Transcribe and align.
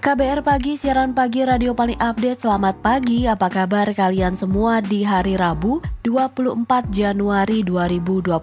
KBR 0.00 0.40
Pagi, 0.40 0.80
siaran 0.80 1.12
pagi 1.12 1.44
radio 1.44 1.76
paling 1.76 2.00
update. 2.00 2.40
Selamat 2.40 2.72
pagi, 2.80 3.28
apa 3.28 3.52
kabar 3.52 3.84
kalian 3.92 4.32
semua 4.32 4.80
di 4.80 5.04
hari 5.04 5.36
Rabu 5.36 5.84
24 6.08 6.88
Januari 6.88 7.60
2024. 7.60 8.40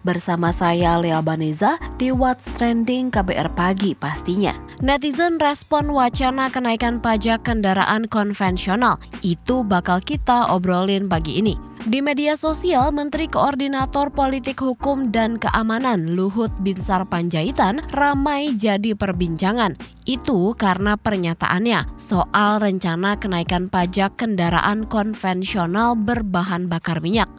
Bersama 0.00 0.56
saya 0.56 0.96
Lea 0.96 1.20
Baneza 1.20 1.76
di 2.00 2.08
What's 2.08 2.48
Trending 2.56 3.12
KBR 3.12 3.52
Pagi 3.52 3.92
pastinya. 3.92 4.56
Netizen 4.80 5.36
respon 5.36 5.92
wacana 5.92 6.48
kenaikan 6.48 7.04
pajak 7.04 7.44
kendaraan 7.44 8.08
konvensional. 8.08 8.96
Itu 9.20 9.68
bakal 9.68 10.00
kita 10.00 10.48
obrolin 10.48 11.12
pagi 11.12 11.44
ini. 11.44 11.75
Di 11.86 12.02
media 12.02 12.34
sosial, 12.34 12.90
Menteri 12.90 13.30
Koordinator 13.30 14.10
Politik 14.10 14.58
Hukum 14.58 15.14
dan 15.14 15.38
Keamanan 15.38 16.18
Luhut 16.18 16.50
Binsar 16.58 17.06
Panjaitan 17.06 17.78
ramai 17.94 18.58
jadi 18.58 18.98
perbincangan. 18.98 19.78
Itu 20.02 20.58
karena 20.58 20.98
pernyataannya 20.98 21.94
soal 21.94 22.58
rencana 22.58 23.22
kenaikan 23.22 23.70
pajak 23.70 24.18
kendaraan 24.18 24.82
konvensional 24.90 25.94
berbahan 25.94 26.66
bakar 26.66 26.98
minyak. 26.98 27.30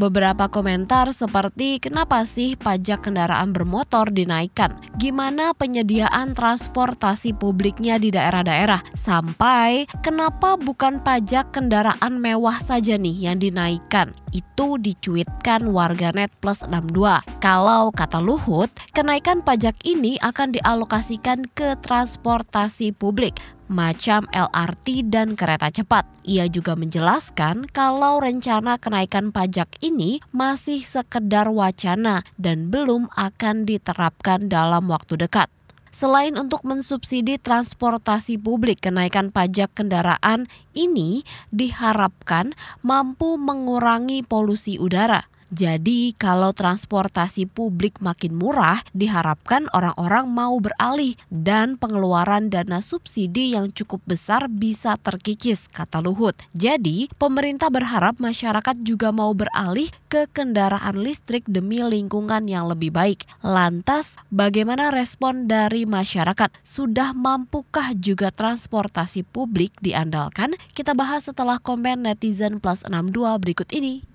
Beberapa 0.00 0.48
komentar 0.48 1.12
seperti 1.12 1.76
kenapa 1.76 2.24
sih 2.24 2.56
pajak 2.56 3.04
kendaraan 3.04 3.52
bermotor 3.52 4.08
dinaikkan? 4.08 4.72
Gimana 4.96 5.52
penyediaan 5.52 6.32
transportasi 6.32 7.36
publiknya 7.36 8.00
di 8.00 8.08
daerah-daerah? 8.08 8.80
Sampai 8.96 9.84
kenapa 10.00 10.56
bukan 10.56 11.04
pajak 11.04 11.52
kendaraan 11.52 12.16
mewah 12.16 12.56
saja 12.64 12.96
nih 12.96 13.28
yang 13.28 13.44
dinaikkan? 13.44 14.16
Itu 14.32 14.80
dicuitkan 14.80 15.68
warganet 15.68 16.32
plus 16.40 16.64
62. 16.64 17.20
Kalau 17.44 17.92
kata 17.92 18.24
Luhut, 18.24 18.72
kenaikan 18.96 19.44
pajak 19.44 19.76
ini 19.84 20.16
akan 20.24 20.56
dialokasikan 20.56 21.44
ke 21.52 21.76
transportasi 21.84 22.96
publik 22.96 23.36
macam 23.70 24.26
LRT 24.34 25.06
dan 25.06 25.38
kereta 25.38 25.70
cepat. 25.70 26.02
Ia 26.26 26.50
juga 26.50 26.74
menjelaskan 26.74 27.70
kalau 27.70 28.18
rencana 28.18 28.76
kenaikan 28.76 29.30
pajak 29.30 29.70
ini 29.78 30.18
masih 30.34 30.82
sekedar 30.82 31.46
wacana 31.48 32.26
dan 32.34 32.68
belum 32.68 33.06
akan 33.14 33.64
diterapkan 33.64 34.50
dalam 34.50 34.90
waktu 34.90 35.14
dekat. 35.14 35.46
Selain 35.90 36.38
untuk 36.38 36.62
mensubsidi 36.62 37.34
transportasi 37.34 38.38
publik, 38.38 38.78
kenaikan 38.78 39.34
pajak 39.34 39.74
kendaraan 39.74 40.46
ini 40.70 41.26
diharapkan 41.50 42.54
mampu 42.86 43.34
mengurangi 43.34 44.22
polusi 44.22 44.78
udara. 44.78 45.26
Jadi, 45.50 46.14
kalau 46.14 46.54
transportasi 46.54 47.50
publik 47.50 47.98
makin 47.98 48.38
murah, 48.38 48.78
diharapkan 48.94 49.66
orang-orang 49.74 50.30
mau 50.30 50.54
beralih 50.62 51.18
dan 51.26 51.74
pengeluaran 51.74 52.54
dana 52.54 52.78
subsidi 52.78 53.58
yang 53.58 53.74
cukup 53.74 53.98
besar 54.06 54.46
bisa 54.46 54.94
terkikis, 54.94 55.66
kata 55.66 55.98
Luhut. 55.98 56.38
Jadi, 56.54 57.10
pemerintah 57.18 57.66
berharap 57.66 58.22
masyarakat 58.22 58.78
juga 58.86 59.10
mau 59.10 59.34
beralih 59.34 59.90
ke 60.06 60.30
kendaraan 60.30 61.02
listrik 61.02 61.42
demi 61.50 61.82
lingkungan 61.82 62.46
yang 62.46 62.70
lebih 62.70 62.94
baik. 62.94 63.26
Lantas, 63.42 64.22
bagaimana 64.30 64.94
respon 64.94 65.50
dari 65.50 65.82
masyarakat? 65.82 66.54
Sudah 66.62 67.10
mampukah 67.10 67.90
juga 67.98 68.30
transportasi 68.30 69.26
publik 69.26 69.74
diandalkan? 69.82 70.54
Kita 70.78 70.94
bahas 70.94 71.26
setelah 71.26 71.58
komen 71.58 72.06
netizen 72.06 72.62
plus 72.62 72.86
62 72.86 73.42
berikut 73.42 73.66
ini. 73.74 74.06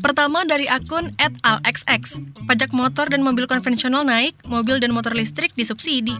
Pertama 0.00 0.48
dari 0.48 0.64
akun 0.64 1.12
@alxx. 1.20 2.16
Pajak 2.48 2.72
motor 2.72 3.12
dan 3.12 3.20
mobil 3.20 3.44
konvensional 3.44 4.04
naik, 4.04 4.32
mobil 4.48 4.80
dan 4.80 4.96
motor 4.96 5.12
listrik 5.12 5.52
disubsidi. 5.52 6.16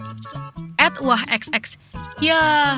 @wahxx. 1.01 1.81
Ya, 2.21 2.77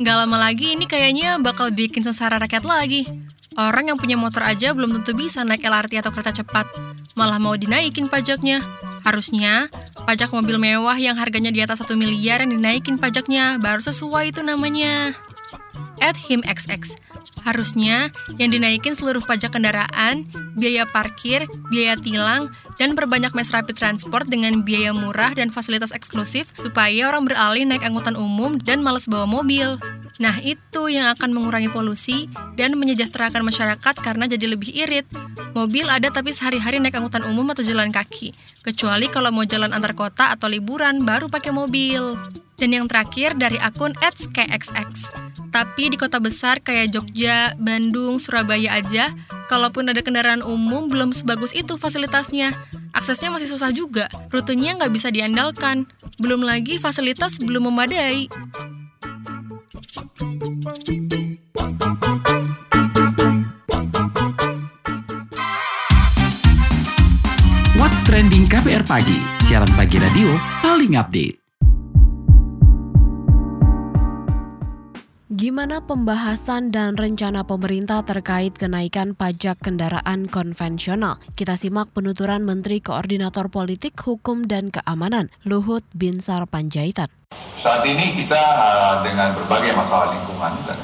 nggak 0.00 0.16
lama 0.24 0.36
lagi 0.36 0.76
ini 0.76 0.84
kayaknya 0.84 1.40
bakal 1.40 1.72
bikin 1.72 2.04
sengsara 2.04 2.36
rakyat 2.36 2.68
lagi. 2.68 3.08
Orang 3.56 3.88
yang 3.88 3.96
punya 3.96 4.18
motor 4.18 4.44
aja 4.44 4.74
belum 4.74 5.00
tentu 5.00 5.14
bisa 5.14 5.40
naik 5.40 5.64
LRT 5.64 6.04
atau 6.04 6.10
kereta 6.12 6.34
cepat. 6.34 6.68
Malah 7.14 7.38
mau 7.38 7.54
dinaikin 7.54 8.10
pajaknya. 8.10 8.60
Harusnya 9.06 9.72
pajak 10.04 10.32
mobil 10.32 10.58
mewah 10.58 10.96
yang 10.98 11.16
harganya 11.16 11.54
di 11.54 11.62
atas 11.62 11.80
1 11.80 11.94
miliar 11.94 12.42
yang 12.42 12.56
dinaikin 12.56 12.98
pajaknya 12.98 13.56
baru 13.62 13.80
sesuai 13.80 14.34
itu 14.34 14.42
namanya. 14.42 15.14
At 16.02 16.16
himxx. 16.18 16.96
Harusnya 17.44 18.08
yang 18.40 18.48
dinaikin 18.48 18.96
seluruh 18.96 19.20
pajak 19.20 19.52
kendaraan, 19.52 20.24
biaya 20.56 20.88
parkir, 20.88 21.44
biaya 21.68 21.96
tilang, 22.00 22.48
dan 22.80 22.96
perbanyak 22.96 23.36
mass 23.36 23.52
rapid 23.52 23.76
transport 23.76 24.24
dengan 24.24 24.64
biaya 24.64 24.96
murah 24.96 25.36
dan 25.36 25.52
fasilitas 25.52 25.92
eksklusif 25.92 26.48
supaya 26.56 27.12
orang 27.12 27.28
beralih 27.28 27.68
naik 27.68 27.84
angkutan 27.84 28.16
umum 28.16 28.56
dan 28.56 28.80
males 28.80 29.04
bawa 29.04 29.28
mobil. 29.28 29.76
Nah, 30.22 30.38
itu 30.40 30.86
yang 30.88 31.10
akan 31.10 31.34
mengurangi 31.34 31.68
polusi 31.74 32.30
dan 32.54 32.78
menyejahterakan 32.78 33.42
masyarakat 33.42 33.94
karena 33.98 34.30
jadi 34.30 34.46
lebih 34.46 34.70
irit. 34.70 35.04
Mobil 35.58 35.90
ada 35.90 36.06
tapi 36.08 36.30
sehari-hari 36.30 36.78
naik 36.78 36.94
angkutan 36.94 37.26
umum 37.26 37.50
atau 37.50 37.66
jalan 37.66 37.90
kaki. 37.90 38.30
Kecuali 38.62 39.10
kalau 39.10 39.34
mau 39.34 39.42
jalan 39.42 39.74
antar 39.74 39.98
kota 39.98 40.30
atau 40.30 40.46
liburan 40.46 41.02
baru 41.02 41.26
pakai 41.26 41.50
mobil. 41.50 42.14
Dan 42.54 42.70
yang 42.70 42.86
terakhir 42.86 43.34
dari 43.34 43.58
akun 43.58 43.92
@kxx. 44.00 45.10
Tapi 45.54 45.86
di 45.86 45.94
kota 45.94 46.18
besar 46.18 46.58
kayak 46.58 46.94
Jogja, 46.94 47.54
Bandung, 47.62 48.18
Surabaya 48.18 48.74
aja, 48.74 49.14
kalaupun 49.46 49.86
ada 49.86 50.02
kendaraan 50.02 50.42
umum 50.42 50.90
belum 50.90 51.14
sebagus 51.14 51.54
itu 51.54 51.78
fasilitasnya. 51.78 52.50
Aksesnya 52.90 53.30
masih 53.30 53.50
susah 53.50 53.70
juga, 53.70 54.10
rutenya 54.34 54.74
nggak 54.74 54.90
bisa 54.90 55.14
diandalkan. 55.14 55.86
Belum 56.18 56.42
lagi 56.42 56.78
fasilitas 56.82 57.38
belum 57.38 57.70
memadai. 57.70 58.26
What's 67.78 67.98
Trending 68.06 68.50
KPR 68.50 68.82
Pagi, 68.86 69.18
siaran 69.46 69.70
pagi 69.78 70.02
radio 70.02 70.34
paling 70.62 70.98
update. 70.98 71.43
Gimana 75.44 75.84
pembahasan 75.84 76.72
dan 76.72 76.96
rencana 76.96 77.44
pemerintah 77.44 78.00
terkait 78.00 78.56
kenaikan 78.56 79.12
pajak 79.12 79.60
kendaraan 79.60 80.24
konvensional? 80.24 81.20
Kita 81.36 81.52
simak 81.60 81.92
penuturan 81.92 82.48
Menteri 82.48 82.80
Koordinator 82.80 83.52
Politik, 83.52 83.92
Hukum, 84.00 84.48
dan 84.48 84.72
Keamanan, 84.72 85.28
Luhut 85.44 85.84
Binsar 85.92 86.48
Panjaitan. 86.48 87.12
Saat 87.60 87.84
ini 87.84 88.24
kita 88.24 88.40
uh, 88.40 89.04
dengan 89.04 89.36
berbagai 89.36 89.76
masalah 89.76 90.16
lingkungan 90.16 90.64
dan 90.64 90.80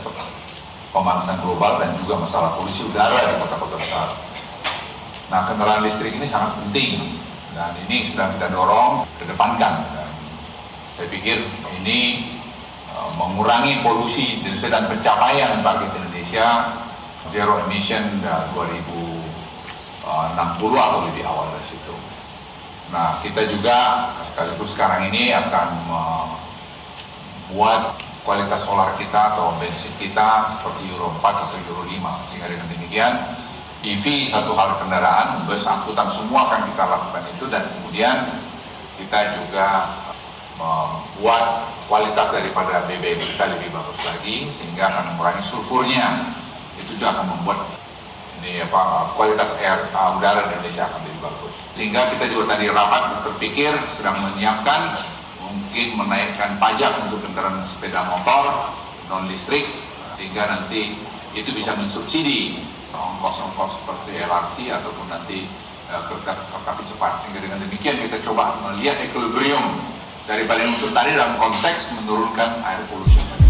pemanasan 0.92 1.40
global 1.40 1.80
dan 1.80 1.96
juga 1.96 2.20
masalah 2.20 2.52
polusi 2.60 2.84
udara 2.84 3.32
di 3.32 3.40
kota-kota 3.40 3.80
besar. 3.80 4.12
Nah, 5.32 5.40
kendaraan 5.48 5.88
listrik 5.88 6.20
ini 6.20 6.28
sangat 6.28 6.60
penting 6.60 7.16
dan 7.56 7.72
ini 7.88 8.04
sedang 8.04 8.36
kita 8.36 8.52
dorong 8.52 9.08
kedepankan. 9.24 9.88
Dan 9.96 10.12
saya 11.00 11.08
pikir 11.08 11.48
ini 11.80 12.28
mengurangi 13.16 13.80
polusi 13.84 14.40
dan 14.44 14.88
pencapaian 14.88 15.60
target 15.64 15.90
Indonesia 15.96 16.76
zero 17.30 17.60
emission 17.68 18.02
uh, 18.26 18.48
2060 18.56 20.36
atau 20.58 21.00
lebih 21.06 21.22
awal 21.28 21.46
dari 21.52 21.66
situ. 21.68 21.94
Nah, 22.90 23.22
kita 23.22 23.46
juga 23.46 24.10
sekaligus 24.26 24.74
sekarang 24.74 25.06
ini 25.12 25.30
akan 25.30 25.68
membuat 27.50 27.94
kualitas 28.26 28.66
solar 28.66 28.98
kita 28.98 29.32
atau 29.34 29.54
bensin 29.56 29.94
kita 29.96 30.58
seperti 30.58 30.90
Euro 30.92 31.14
4 31.18 31.24
atau 31.24 31.56
Euro 31.70 31.86
5 31.86 32.28
sehingga 32.28 32.46
dengan 32.50 32.66
demikian 32.68 33.12
EV 33.80 34.28
satu 34.28 34.52
hal 34.52 34.76
kendaraan 34.76 35.48
bus 35.48 35.64
angkutan 35.64 36.04
semua 36.12 36.44
akan 36.44 36.68
kita 36.68 36.84
lakukan 36.84 37.24
itu 37.32 37.44
dan 37.48 37.64
kemudian 37.64 38.28
kita 39.00 39.40
juga 39.40 39.88
membuat 40.60 41.72
kualitas 41.88 42.28
daripada 42.28 42.84
BBM 42.84 43.16
kita 43.16 43.48
lebih 43.56 43.72
bagus 43.72 43.98
lagi 44.04 44.36
sehingga 44.60 44.92
akan 44.92 45.04
mengurangi 45.16 45.42
sulfurnya 45.48 46.36
itu 46.76 47.00
juga 47.00 47.16
akan 47.16 47.26
membuat 47.32 47.64
ini 48.40 48.64
apa 48.64 49.12
kualitas 49.16 49.56
air 49.60 49.88
uh, 49.92 50.16
udara 50.20 50.48
di 50.48 50.60
Indonesia 50.60 50.84
akan 50.88 51.00
lebih 51.08 51.20
bagus 51.24 51.54
sehingga 51.76 52.00
kita 52.12 52.24
juga 52.28 52.56
tadi 52.56 52.68
rapat 52.68 53.24
berpikir 53.24 53.72
sedang 53.96 54.20
menyiapkan 54.20 55.00
mungkin 55.40 55.86
menaikkan 55.96 56.60
pajak 56.60 56.92
untuk 57.08 57.24
kendaraan 57.24 57.64
sepeda 57.64 58.04
motor 58.04 58.68
non 59.08 59.24
listrik 59.26 59.64
sehingga 60.20 60.44
nanti 60.44 61.00
itu 61.32 61.50
bisa 61.56 61.72
mensubsidi 61.74 62.60
ongkos-ongkos 62.90 63.80
seperti 63.80 64.18
LRT 64.20 64.56
ataupun 64.82 65.06
nanti 65.08 65.46
uh, 65.88 66.02
kereta 66.10 66.34
cepat. 66.50 67.12
Sehingga 67.24 67.40
dengan 67.40 67.58
demikian 67.62 67.96
kita 68.02 68.18
coba 68.26 68.58
melihat 68.66 68.98
equilibrium 69.00 69.78
dari 70.28 70.44
paling 70.44 70.68
untuk 70.76 70.90
tadi 70.92 71.16
dalam 71.16 71.36
konteks 71.40 71.96
menurunkan 72.02 72.50
air 72.64 72.82
pollution. 72.88 73.40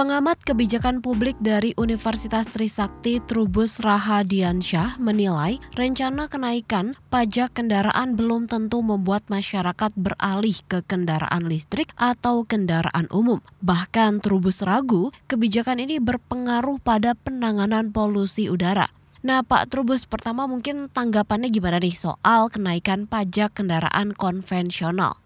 Pengamat 0.00 0.40
kebijakan 0.48 1.04
publik 1.04 1.36
dari 1.44 1.76
Universitas 1.76 2.48
Trisakti 2.48 3.20
Trubus 3.20 3.84
Rahadiansyah 3.84 4.96
menilai 4.96 5.60
rencana 5.76 6.24
kenaikan 6.24 6.96
pajak 7.12 7.52
kendaraan 7.52 8.16
belum 8.16 8.48
tentu 8.48 8.80
membuat 8.80 9.28
masyarakat 9.28 9.92
beralih 10.00 10.56
ke 10.72 10.80
kendaraan 10.88 11.44
listrik 11.44 11.92
atau 12.00 12.48
kendaraan 12.48 13.12
umum. 13.12 13.44
Bahkan 13.60 14.24
Trubus 14.24 14.64
ragu 14.64 15.12
kebijakan 15.28 15.84
ini 15.84 16.00
berpengaruh 16.00 16.80
pada 16.80 17.12
penanganan 17.12 17.92
polusi 17.92 18.48
udara. 18.48 18.99
Nah 19.20 19.44
Pak 19.44 19.68
Trubus, 19.68 20.08
pertama 20.08 20.48
mungkin 20.48 20.88
tanggapannya 20.88 21.52
gimana 21.52 21.76
nih 21.76 21.92
soal 21.92 22.48
kenaikan 22.48 23.04
pajak 23.04 23.52
kendaraan 23.52 24.16
konvensional? 24.16 25.20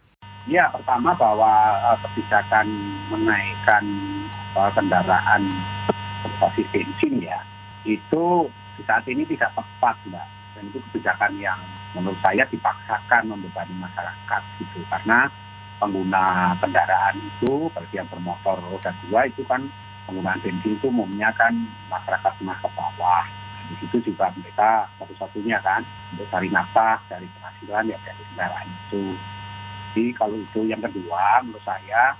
Ya, 0.50 0.66
pertama 0.74 1.14
bahwa 1.14 1.78
uh, 1.78 1.98
kebijakan 2.02 2.66
menaikkan 3.14 3.84
uh, 4.58 4.66
kendaraan 4.74 5.46
berbasis 6.26 6.66
bensin 6.74 7.22
ya, 7.22 7.38
itu 7.86 8.50
saat 8.82 9.06
ini 9.06 9.22
tidak 9.30 9.54
tepat, 9.54 9.94
Mbak. 10.10 10.26
Dan 10.58 10.62
itu 10.74 10.78
kebijakan 10.90 11.38
yang 11.38 11.62
menurut 11.94 12.18
saya 12.18 12.42
dipaksakan 12.50 13.30
membebani 13.30 13.78
masyarakat 13.78 14.42
gitu. 14.58 14.82
Karena 14.90 15.30
pengguna 15.78 16.50
kendaraan 16.58 17.22
itu, 17.22 17.70
bagi 17.70 17.94
yang 17.94 18.10
bermotor 18.10 18.58
roda 18.58 18.90
dua 19.06 19.30
itu 19.30 19.46
kan 19.46 19.62
penggunaan 20.10 20.42
bensin 20.42 20.74
itu 20.82 20.90
umumnya 20.90 21.30
kan 21.38 21.54
masyarakat 21.86 22.42
menengah 22.42 22.58
ke 22.58 22.68
bawah. 22.74 23.43
Di 23.64 23.74
situ 23.80 24.12
juga 24.12 24.28
mereka 24.36 24.88
satu-satunya 25.00 25.56
kan 25.64 25.80
untuk 26.12 26.28
cari 26.28 26.48
nafkah 26.52 27.00
dari 27.08 27.24
penghasilan 27.38 27.90
ya 27.90 27.98
dari 28.04 28.22
kendaraan 28.32 28.68
itu. 28.68 29.04
Jadi 29.94 30.04
kalau 30.18 30.36
itu 30.36 30.60
yang 30.66 30.82
kedua, 30.82 31.40
menurut 31.46 31.62
saya, 31.62 32.18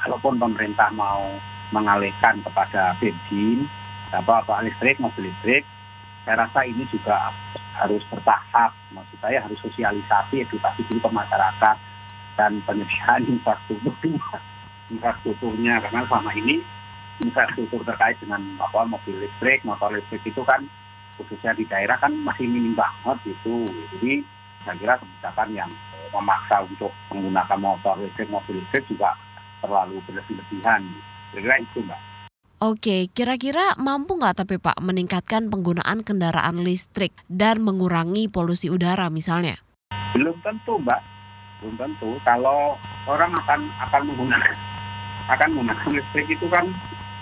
kalaupun 0.00 0.40
pemerintah 0.40 0.88
mau 0.96 1.36
mengalihkan 1.70 2.40
kepada 2.42 2.96
bensin, 2.98 3.68
apa 4.10 4.40
apa 4.40 4.64
listrik, 4.64 4.96
mobil 4.98 5.28
listrik, 5.28 5.62
saya 6.24 6.40
rasa 6.48 6.64
ini 6.64 6.88
juga 6.88 7.34
harus 7.76 8.00
bertahap. 8.08 8.72
Maksud 8.96 9.18
saya 9.20 9.44
harus 9.44 9.60
sosialisasi, 9.60 10.48
edukasi 10.48 10.80
dulu 10.88 11.04
ke 11.04 11.10
masyarakat 11.12 11.76
dan 12.40 12.52
penyediaan 12.64 13.22
infrastruktur 13.32 13.94
infrastrukturnya 14.92 15.80
karena 15.80 16.00
selama 16.08 16.32
ini 16.36 16.60
infrastruktur 17.22 17.86
terkait 17.86 18.18
dengan 18.18 18.42
apa 18.58 18.82
mobil 18.82 19.22
listrik, 19.22 19.62
motor 19.62 19.94
listrik 19.94 20.24
itu 20.26 20.42
kan 20.42 20.66
khususnya 21.14 21.54
di 21.54 21.62
daerah 21.70 21.94
kan 22.02 22.10
masih 22.26 22.50
minim 22.50 22.74
banget 22.74 23.16
gitu. 23.22 23.68
Jadi 23.94 24.26
saya 24.66 24.74
kira 24.80 24.94
kebijakan 24.98 25.48
yang 25.54 25.70
memaksa 26.10 26.64
untuk 26.66 26.90
menggunakan 27.12 27.58
motor 27.60 27.94
listrik, 28.02 28.26
mobil 28.32 28.58
listrik 28.58 28.82
juga 28.90 29.14
terlalu 29.62 30.02
berlebih-lebihan. 30.08 30.82
Kira-kira 31.30 31.56
itu, 31.62 31.78
Mbak. 31.84 32.00
Oke, 32.62 33.10
kira-kira 33.12 33.76
mampu 33.76 34.16
nggak 34.16 34.46
tapi 34.46 34.56
Pak 34.56 34.80
meningkatkan 34.80 35.52
penggunaan 35.52 36.06
kendaraan 36.06 36.62
listrik 36.64 37.12
dan 37.26 37.60
mengurangi 37.60 38.30
polusi 38.30 38.70
udara 38.70 39.10
misalnya? 39.12 39.60
Belum 40.14 40.38
tentu, 40.40 40.78
Mbak. 40.80 41.00
Belum 41.60 41.74
tentu. 41.76 42.16
Kalau 42.22 42.78
orang 43.04 43.34
akan 43.44 43.60
akan 43.90 44.02
menggunakan 44.08 44.54
akan 45.24 45.48
menggunakan 45.56 45.90
listrik 45.92 46.28
itu 46.30 46.46
kan 46.48 46.68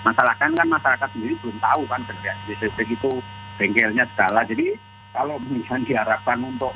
masalah 0.03 0.35
kan 0.37 0.51
masyarakat 0.53 1.09
sendiri 1.15 1.39
belum 1.39 1.57
tahu 1.63 1.81
kan 1.87 2.03
kendaraan 2.03 2.39
listrik 2.47 2.89
itu 2.91 3.11
bengkelnya 3.55 4.03
segala. 4.13 4.43
Jadi 4.43 4.75
kalau 5.15 5.39
misalnya 5.47 5.87
diharapkan 5.87 6.39
untuk 6.43 6.73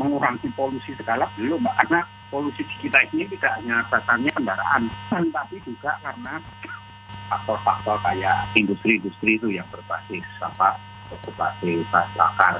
mengurangi 0.00 0.50
polusi 0.54 0.96
segala 0.98 1.30
belum 1.38 1.62
mbak. 1.62 1.74
Karena 1.86 2.00
polusi 2.32 2.66
di 2.66 2.76
kita 2.88 2.98
ini 3.14 3.30
tidak 3.36 3.52
hanya 3.62 3.86
dasarnya 3.90 4.30
kendaraan 4.34 4.82
tapi 5.10 5.56
juga 5.62 5.94
karena 6.02 6.42
faktor-faktor 7.30 7.96
kayak 8.02 8.50
industri-industri 8.58 9.38
itu 9.38 9.48
yang 9.54 9.66
berbasis 9.70 10.26
apa 10.42 10.76
berbasis 11.24 11.86
bakar 12.18 12.58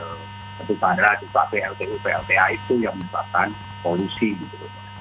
batu 0.55 0.75
bara 0.79 1.19
juga 1.19 1.43
PLTU 1.51 1.99
PLTA 2.07 2.55
itu 2.55 2.79
yang 2.79 2.95
menyebabkan 2.95 3.51
polusi 3.83 4.39
gitu. 4.39 4.57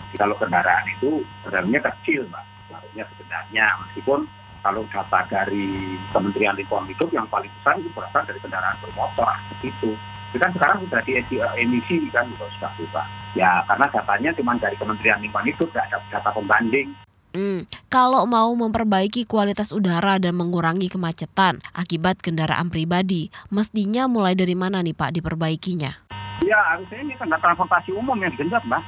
Jadi 0.10 0.16
kalau 0.18 0.34
kendaraan 0.42 0.86
itu 0.90 1.22
sebenarnya 1.46 1.80
kecil 1.92 2.26
mbak. 2.34 2.46
Sebenarnya 2.66 3.04
sebenarnya 3.14 3.66
meskipun 3.86 4.20
kalau 4.64 4.88
data 4.90 5.20
dari 5.28 6.00
Kementerian 6.16 6.56
Lingkungan 6.56 6.88
Hidup 6.88 7.12
yang 7.12 7.28
paling 7.28 7.52
besar 7.60 7.76
itu 7.78 7.92
berasal 7.92 8.24
dari 8.24 8.40
kendaraan 8.40 8.80
bermotor 8.80 9.28
itu 9.60 9.92
itu 10.34 10.42
kan 10.42 10.50
sekarang 10.56 10.82
sudah 10.88 11.00
di 11.06 11.14
eh, 11.20 11.54
emisi 11.62 12.10
kan 12.10 12.26
sudah 12.34 12.72
sudah 12.80 13.06
Ya 13.38 13.62
karena 13.70 13.86
datanya 13.90 14.30
cuma 14.34 14.58
dari 14.58 14.74
Kementerian 14.80 15.22
Lingkungan 15.22 15.50
Hidup, 15.52 15.70
tidak 15.70 15.94
ada 15.94 15.98
data 16.10 16.30
pembanding. 16.34 16.90
Hmm, 17.34 17.66
kalau 17.90 18.30
mau 18.30 18.54
memperbaiki 18.54 19.26
kualitas 19.26 19.74
udara 19.74 20.22
dan 20.22 20.38
mengurangi 20.38 20.86
kemacetan 20.86 21.66
akibat 21.74 22.22
kendaraan 22.22 22.70
pribadi, 22.70 23.34
mestinya 23.50 24.06
mulai 24.06 24.38
dari 24.38 24.54
mana 24.54 24.86
nih 24.86 24.94
Pak 24.94 25.18
diperbaikinya? 25.18 26.06
Ya 26.46 26.60
harusnya 26.74 27.02
ini 27.02 27.18
kan 27.18 27.34
transportasi 27.34 27.90
umum 27.90 28.18
yang 28.22 28.30
digenjot, 28.38 28.62
Mbak. 28.70 28.84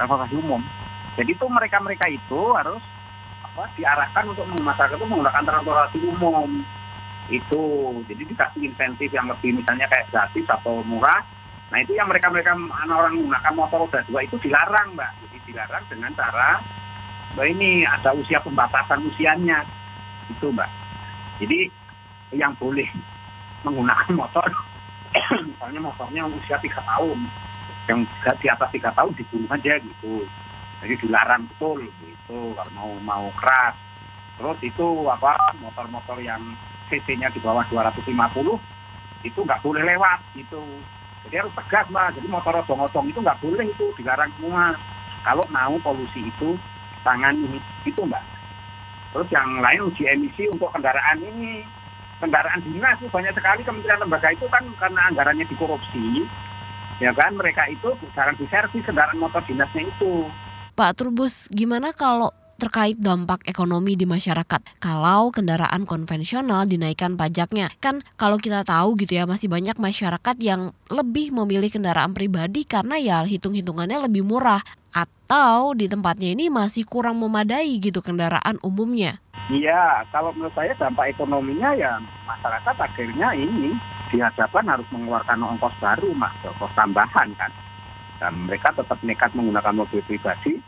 Transportasi 0.00 0.34
umum. 0.40 0.64
Jadi 1.20 1.36
itu 1.36 1.44
mereka-mereka 1.44 2.08
itu 2.08 2.40
harus 2.56 2.80
apa, 3.54 3.70
diarahkan 3.78 4.34
untuk 4.34 4.50
masyarakat 4.50 4.98
itu 4.98 5.06
menggunakan 5.06 5.46
transportasi 5.46 5.98
umum. 6.10 6.50
Itu 7.30 7.62
jadi 8.10 8.22
dikasih 8.26 8.60
insentif 8.66 9.14
yang 9.14 9.30
lebih 9.30 9.62
misalnya 9.62 9.86
kayak 9.86 10.10
gratis 10.10 10.42
atau 10.50 10.82
murah. 10.82 11.22
Nah 11.70 11.78
itu 11.78 11.94
yang 11.94 12.10
mereka 12.10 12.28
mereka 12.34 12.58
orang 12.90 13.14
menggunakan 13.14 13.54
motor 13.54 13.86
roda 13.86 14.02
dua 14.10 14.26
itu 14.26 14.36
dilarang 14.42 14.98
mbak. 14.98 15.14
Jadi 15.22 15.36
dilarang 15.48 15.86
dengan 15.86 16.10
cara 16.18 16.60
mbak 17.38 17.46
ini 17.54 17.86
ada 17.86 18.10
usia 18.18 18.42
pembatasan 18.42 19.06
usianya. 19.06 19.62
Itu 20.34 20.50
mbak. 20.50 20.68
Jadi 21.38 21.70
yang 22.34 22.58
boleh 22.58 22.90
menggunakan 23.62 24.10
motor 24.20 24.50
misalnya 25.46 25.78
motornya 25.78 26.26
usia 26.26 26.58
tiga 26.58 26.82
tahun 26.82 27.30
yang 27.86 28.02
di 28.42 28.46
atas 28.50 28.68
tiga 28.74 28.90
tahun 28.98 29.14
dibunuh 29.14 29.46
aja 29.46 29.78
gitu 29.78 30.26
jadi 30.84 31.00
dilarang 31.00 31.48
betul 31.48 31.80
gitu 32.04 32.52
kalau 32.52 32.72
mau 32.76 32.90
mau 33.00 33.26
keras 33.40 33.72
terus 34.36 34.58
itu 34.60 34.86
apa 35.08 35.32
motor-motor 35.64 36.20
yang 36.20 36.42
cc-nya 36.92 37.32
di 37.32 37.40
bawah 37.40 37.64
250 37.72 38.04
itu 39.24 39.40
nggak 39.40 39.62
boleh 39.64 39.82
lewat 39.82 40.20
gitu. 40.36 40.60
Jadi 41.24 41.40
harus 41.40 41.52
tegas 41.56 41.88
mbak. 41.88 42.12
Jadi 42.20 42.28
motor 42.28 42.60
odong-odong 42.60 43.08
itu 43.08 43.18
nggak 43.24 43.40
boleh 43.40 43.64
itu 43.64 43.86
dilarang 43.96 44.30
semua. 44.36 44.76
Kalau 45.24 45.44
mau 45.48 45.74
polusi 45.80 46.28
itu 46.28 46.60
tangan 47.00 47.32
ini 47.40 47.58
itu 47.88 48.00
mbak. 48.04 48.20
Terus 49.16 49.28
yang 49.32 49.64
lain 49.64 49.88
uji 49.88 50.04
emisi 50.04 50.44
untuk 50.52 50.68
kendaraan 50.76 51.24
ini 51.24 51.64
kendaraan 52.20 52.60
dinas 52.62 53.00
itu 53.00 53.08
banyak 53.08 53.32
sekali 53.32 53.64
kementerian 53.64 54.00
lembaga 54.04 54.28
itu 54.30 54.46
kan 54.52 54.62
karena 54.78 55.00
anggarannya 55.10 55.44
dikorupsi 55.50 56.24
ya 57.02 57.10
kan 57.10 57.34
mereka 57.34 57.66
itu 57.66 57.90
jarang 58.14 58.38
diservis 58.38 58.86
kendaraan 58.86 59.18
motor 59.18 59.40
dinasnya 59.48 59.88
itu. 59.88 60.28
Pak 60.74 60.98
Turbus, 60.98 61.46
gimana 61.54 61.94
kalau 61.94 62.34
terkait 62.58 62.98
dampak 62.98 63.46
ekonomi 63.46 63.94
di 63.94 64.10
masyarakat 64.10 64.82
kalau 64.82 65.30
kendaraan 65.30 65.86
konvensional 65.86 66.66
dinaikkan 66.66 67.14
pajaknya. 67.14 67.70
Kan 67.78 68.02
kalau 68.18 68.42
kita 68.42 68.66
tahu 68.66 68.98
gitu 68.98 69.22
ya 69.22 69.22
masih 69.22 69.46
banyak 69.46 69.78
masyarakat 69.78 70.36
yang 70.42 70.74
lebih 70.90 71.30
memilih 71.30 71.70
kendaraan 71.70 72.10
pribadi 72.10 72.66
karena 72.66 72.98
ya 72.98 73.22
hitung-hitungannya 73.22 74.02
lebih 74.10 74.26
murah 74.26 74.66
atau 74.90 75.78
di 75.78 75.86
tempatnya 75.86 76.34
ini 76.34 76.50
masih 76.50 76.82
kurang 76.90 77.22
memadai 77.22 77.78
gitu 77.78 78.02
kendaraan 78.02 78.58
umumnya. 78.66 79.22
Iya, 79.54 80.02
kalau 80.10 80.34
menurut 80.34 80.58
saya 80.58 80.74
dampak 80.74 81.14
ekonominya 81.14 81.70
ya 81.78 82.02
masyarakat 82.26 82.74
akhirnya 82.82 83.30
ini 83.38 83.78
dihadapkan 84.10 84.66
harus 84.66 84.86
mengeluarkan 84.90 85.38
ongkos 85.38 85.74
baru, 85.78 86.10
mas, 86.18 86.34
ongkos 86.42 86.74
tambahan 86.74 87.30
kan. 87.38 87.54
Dan 88.22 88.46
mereka 88.46 88.70
tetap 88.74 88.98
nekat 89.02 89.34
menggunakan 89.34 89.74
mobil 89.74 90.00
pribadi, 90.06 90.62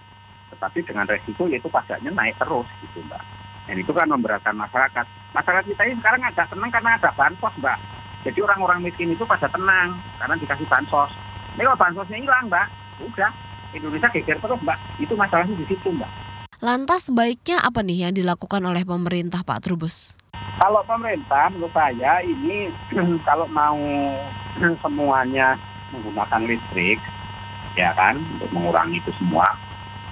tetapi 0.54 0.78
dengan 0.82 1.06
resiko 1.06 1.46
yaitu 1.46 1.66
pajaknya 1.70 2.10
naik 2.10 2.34
terus 2.38 2.66
gitu 2.82 3.02
mbak. 3.06 3.22
Dan 3.66 3.82
itu 3.82 3.90
kan 3.90 4.06
memberatkan 4.06 4.54
masyarakat. 4.54 5.06
Masyarakat 5.34 5.64
kita 5.66 5.82
ini 5.86 5.94
sekarang 5.98 6.22
agak 6.22 6.46
tenang 6.50 6.70
karena 6.70 6.90
ada 6.98 7.10
bansos 7.14 7.54
mbak. 7.58 7.78
Jadi 8.26 8.38
orang-orang 8.42 8.82
miskin 8.82 9.14
itu 9.14 9.22
pada 9.22 9.46
tenang 9.50 9.98
karena 10.18 10.34
dikasih 10.38 10.66
bansos. 10.66 11.12
Ini 11.54 11.62
kalau 11.66 11.78
bansosnya 11.78 12.18
hilang 12.18 12.46
mbak, 12.50 12.66
udah 13.02 13.30
Indonesia 13.74 14.10
geger 14.14 14.38
terus 14.38 14.60
mbak. 14.62 14.78
Itu 14.98 15.14
masalahnya 15.14 15.54
di 15.54 15.66
situ 15.66 15.88
mbak. 15.94 16.10
Lantas 16.64 17.12
baiknya 17.12 17.60
apa 17.60 17.84
nih 17.84 18.08
yang 18.08 18.14
dilakukan 18.16 18.64
oleh 18.64 18.80
pemerintah 18.88 19.44
Pak 19.44 19.60
Trubus? 19.60 20.16
Kalau 20.56 20.80
pemerintah 20.88 21.52
menurut 21.52 21.68
saya 21.76 22.24
ini 22.24 22.72
kalau 23.28 23.44
mau 23.52 23.76
semuanya 24.82 25.60
menggunakan 25.92 26.48
listrik 26.48 26.96
ya 27.76 27.92
kan 27.94 28.18
untuk 28.36 28.50
mengurangi 28.52 28.98
itu 28.98 29.12
semua 29.20 29.52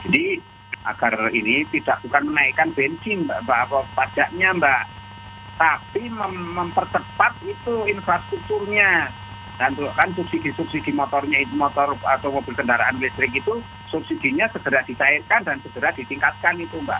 jadi 0.04 0.38
agar 0.84 1.16
ini 1.32 1.64
tidak 1.72 1.96
bukan 2.04 2.28
menaikkan 2.28 2.76
bensin 2.76 3.24
mbak, 3.24 3.40
mbak 3.48 3.58
apa 3.68 3.78
pajaknya 3.96 4.52
mbak 4.52 4.82
tapi 5.56 6.10
mem- 6.10 6.52
mempercepat 6.54 7.32
itu 7.46 7.74
infrastrukturnya 7.88 9.08
dan 9.54 9.78
kan 9.78 10.10
subsidi-subsidi 10.18 10.90
motornya 10.90 11.46
itu 11.46 11.54
motor 11.54 11.94
atau 12.02 12.28
mobil 12.34 12.58
kendaraan 12.58 12.98
listrik 12.98 13.30
itu 13.30 13.62
subsidinya 13.86 14.50
segera 14.50 14.82
dicairkan 14.82 15.46
dan 15.46 15.62
segera 15.62 15.94
ditingkatkan 15.94 16.58
itu 16.58 16.74
mbak. 16.82 16.98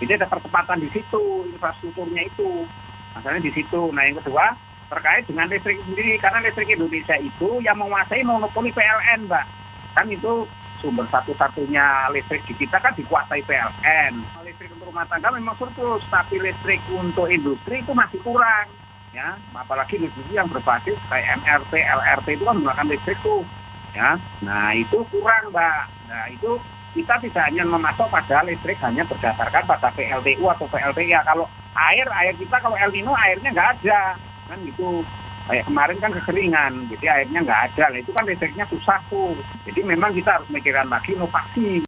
Jadi 0.00 0.16
ada 0.16 0.32
percepatan 0.32 0.80
di 0.80 0.88
situ 0.96 1.44
infrastrukturnya 1.52 2.24
itu. 2.24 2.64
Masalahnya 3.12 3.44
di 3.44 3.52
situ. 3.52 3.92
Nah 3.92 4.08
yang 4.08 4.16
kedua 4.16 4.56
terkait 4.88 5.28
dengan 5.28 5.52
listrik 5.52 5.76
sendiri 5.84 6.16
karena 6.24 6.40
listrik 6.40 6.72
Indonesia 6.72 7.16
itu 7.20 7.60
yang 7.60 7.76
menguasai 7.76 8.24
monopoli 8.24 8.72
PLN 8.72 9.28
mbak. 9.28 9.44
Kan 9.94 10.06
itu 10.08 10.46
sumber 10.80 11.04
satu-satunya 11.12 12.08
listrik 12.10 12.40
di 12.48 12.56
kita 12.56 12.80
kan 12.80 12.96
dikuasai 12.96 13.44
PLN. 13.44 14.12
Listrik 14.42 14.72
untuk 14.72 14.88
rumah 14.90 15.04
tangga 15.06 15.28
memang 15.36 15.54
surplus, 15.60 16.02
tapi 16.08 16.40
listrik 16.40 16.80
untuk 16.90 17.28
industri 17.28 17.84
itu 17.84 17.92
masih 17.92 18.18
kurang 18.24 18.66
ya. 19.12 19.36
Apalagi 19.54 20.00
industri 20.00 20.32
yang 20.32 20.48
berbasis 20.48 20.96
kayak 21.12 21.28
MRT, 21.44 21.72
LRT 21.76 22.26
itu 22.40 22.44
kan 22.48 22.56
menggunakan 22.56 22.88
listrik 22.88 23.18
tuh 23.20 23.44
ya. 23.92 24.16
Nah 24.42 24.72
itu 24.72 25.04
kurang 25.12 25.52
mbak. 25.52 25.84
Nah 26.08 26.24
itu 26.32 26.56
kita 26.90 27.14
tidak 27.22 27.46
hanya 27.46 27.62
memasok 27.62 28.10
pada 28.10 28.42
listrik 28.42 28.78
hanya 28.82 29.06
berdasarkan 29.06 29.62
pada 29.62 29.88
PLTU 29.94 30.42
atau 30.50 30.66
PLTIA 30.66 31.22
kalau 31.22 31.46
air 31.78 32.06
air 32.18 32.34
kita 32.34 32.58
kalau 32.58 32.74
El 32.74 32.90
Nino 32.90 33.14
airnya 33.14 33.54
nggak 33.54 33.70
ada 33.78 34.18
kan 34.50 34.58
gitu 34.66 35.06
kayak 35.48 35.64
kemarin 35.64 35.98
kan 36.02 36.10
kekeringan 36.12 36.72
jadi 36.92 37.04
airnya 37.20 37.40
nggak 37.46 37.60
ada 37.72 37.84
nah, 37.88 37.98
itu 37.98 38.10
kan 38.12 38.24
listriknya 38.28 38.64
susah 38.68 38.98
tuh 39.08 39.32
jadi 39.64 39.80
memang 39.86 40.12
kita 40.12 40.30
harus 40.36 40.48
mikirkan 40.52 40.88
lagi 40.90 41.14
inovasi. 41.14 41.84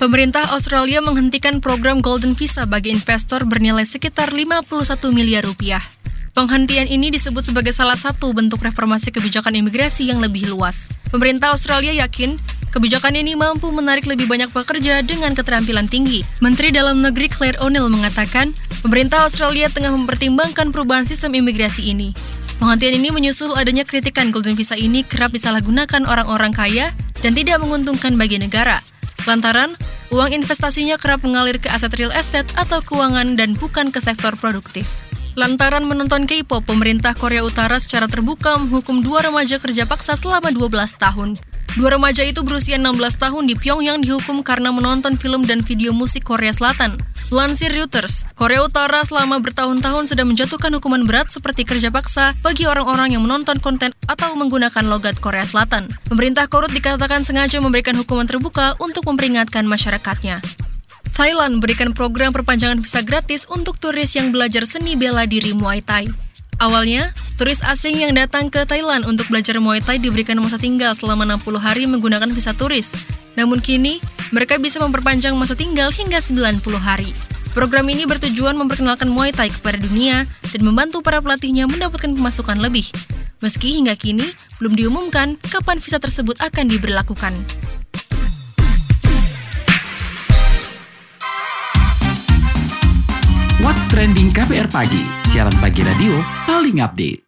Pemerintah 0.00 0.56
Australia 0.56 1.04
menghentikan 1.04 1.60
program 1.60 2.00
Golden 2.00 2.32
Visa 2.32 2.64
bagi 2.64 2.88
investor 2.88 3.44
bernilai 3.44 3.84
sekitar 3.84 4.32
51 4.32 4.64
miliar 5.12 5.44
rupiah. 5.44 5.84
Penghentian 6.32 6.88
ini 6.88 7.12
disebut 7.12 7.52
sebagai 7.52 7.76
salah 7.76 8.00
satu 8.00 8.32
bentuk 8.32 8.64
reformasi 8.64 9.12
kebijakan 9.12 9.60
imigrasi 9.60 10.08
yang 10.08 10.24
lebih 10.24 10.48
luas. 10.48 10.88
Pemerintah 11.12 11.52
Australia 11.52 11.92
yakin 11.92 12.40
kebijakan 12.70 13.18
ini 13.18 13.34
mampu 13.34 13.68
menarik 13.74 14.06
lebih 14.06 14.30
banyak 14.30 14.50
pekerja 14.54 15.02
dengan 15.02 15.34
keterampilan 15.34 15.90
tinggi. 15.90 16.22
Menteri 16.42 16.70
Dalam 16.70 17.02
Negeri 17.02 17.28
Claire 17.28 17.58
O'Neill 17.58 17.90
mengatakan, 17.90 18.54
pemerintah 18.80 19.26
Australia 19.26 19.68
tengah 19.68 19.92
mempertimbangkan 19.92 20.70
perubahan 20.70 21.04
sistem 21.04 21.36
imigrasi 21.36 21.90
ini. 21.90 22.14
Penghentian 22.60 23.00
ini 23.00 23.08
menyusul 23.08 23.56
adanya 23.56 23.88
kritikan 23.88 24.28
Golden 24.28 24.52
Visa 24.52 24.76
ini 24.76 25.00
kerap 25.00 25.32
disalahgunakan 25.32 26.04
orang-orang 26.04 26.52
kaya 26.52 26.92
dan 27.24 27.32
tidak 27.32 27.60
menguntungkan 27.64 28.20
bagi 28.20 28.36
negara. 28.36 28.84
Lantaran, 29.24 29.76
uang 30.12 30.32
investasinya 30.32 31.00
kerap 31.00 31.24
mengalir 31.24 31.56
ke 31.56 31.72
aset 31.72 31.92
real 31.96 32.12
estate 32.12 32.48
atau 32.56 32.84
keuangan 32.84 33.36
dan 33.36 33.56
bukan 33.56 33.88
ke 33.88 34.00
sektor 34.00 34.36
produktif. 34.36 34.88
Lantaran 35.40 35.88
menonton 35.88 36.28
K-pop, 36.28 36.66
pemerintah 36.68 37.16
Korea 37.16 37.40
Utara 37.40 37.80
secara 37.80 38.10
terbuka 38.10 38.60
menghukum 38.60 39.00
dua 39.00 39.24
remaja 39.24 39.56
kerja 39.56 39.88
paksa 39.88 40.18
selama 40.18 40.52
12 40.52 41.00
tahun. 41.00 41.40
Dua 41.78 41.94
remaja 41.94 42.26
itu 42.26 42.42
berusia 42.42 42.74
16 42.74 42.98
tahun 43.14 43.46
di 43.46 43.54
Pyongyang 43.54 44.02
dihukum 44.02 44.42
karena 44.42 44.74
menonton 44.74 45.14
film 45.14 45.46
dan 45.46 45.62
video 45.62 45.94
musik 45.94 46.26
Korea 46.26 46.50
Selatan. 46.50 46.98
Lansir 47.30 47.70
Reuters, 47.70 48.26
Korea 48.34 48.66
Utara 48.66 49.06
selama 49.06 49.38
bertahun-tahun 49.38 50.10
sudah 50.10 50.26
menjatuhkan 50.26 50.74
hukuman 50.74 51.06
berat 51.06 51.30
seperti 51.30 51.62
kerja 51.62 51.94
paksa 51.94 52.34
bagi 52.42 52.66
orang-orang 52.66 53.14
yang 53.14 53.22
menonton 53.22 53.62
konten 53.62 53.94
atau 54.10 54.34
menggunakan 54.34 54.82
logat 54.90 55.22
Korea 55.22 55.46
Selatan. 55.46 55.86
Pemerintah 56.10 56.50
Korut 56.50 56.74
dikatakan 56.74 57.22
sengaja 57.22 57.62
memberikan 57.62 57.94
hukuman 57.94 58.26
terbuka 58.26 58.74
untuk 58.82 59.06
memperingatkan 59.06 59.62
masyarakatnya. 59.62 60.42
Thailand 61.14 61.62
berikan 61.62 61.94
program 61.94 62.34
perpanjangan 62.34 62.82
visa 62.82 63.06
gratis 63.06 63.46
untuk 63.46 63.78
turis 63.78 64.10
yang 64.18 64.34
belajar 64.34 64.66
seni 64.66 64.98
bela 64.98 65.22
diri 65.22 65.54
Muay 65.54 65.86
Thai. 65.86 66.29
Awalnya, 66.60 67.16
turis 67.40 67.64
asing 67.64 68.04
yang 68.04 68.12
datang 68.12 68.52
ke 68.52 68.68
Thailand 68.68 69.08
untuk 69.08 69.32
belajar 69.32 69.56
Muay 69.56 69.80
Thai 69.80 69.96
diberikan 69.96 70.36
masa 70.44 70.60
tinggal 70.60 70.92
selama 70.92 71.24
60 71.24 71.56
hari 71.56 71.88
menggunakan 71.88 72.28
visa 72.36 72.52
turis. 72.52 72.92
Namun 73.32 73.64
kini, 73.64 73.96
mereka 74.28 74.60
bisa 74.60 74.76
memperpanjang 74.76 75.32
masa 75.40 75.56
tinggal 75.56 75.88
hingga 75.88 76.20
90 76.20 76.60
hari. 76.76 77.16
Program 77.56 77.88
ini 77.88 78.04
bertujuan 78.04 78.60
memperkenalkan 78.60 79.08
Muay 79.08 79.32
Thai 79.32 79.48
kepada 79.48 79.80
dunia 79.80 80.28
dan 80.52 80.60
membantu 80.60 81.00
para 81.00 81.24
pelatihnya 81.24 81.64
mendapatkan 81.64 82.12
pemasukan 82.12 82.60
lebih. 82.60 82.92
Meski 83.40 83.80
hingga 83.80 83.96
kini 83.96 84.28
belum 84.60 84.76
diumumkan 84.76 85.40
kapan 85.48 85.80
visa 85.80 85.96
tersebut 85.96 86.36
akan 86.44 86.68
diberlakukan. 86.68 87.32
What's 93.64 93.80
Trending 93.88 94.28
KPR 94.36 94.68
Pagi, 94.68 95.19
siaran 95.30 95.54
pagi 95.62 95.86
radio 95.86 96.18
paling 96.42 96.82
update. 96.82 97.22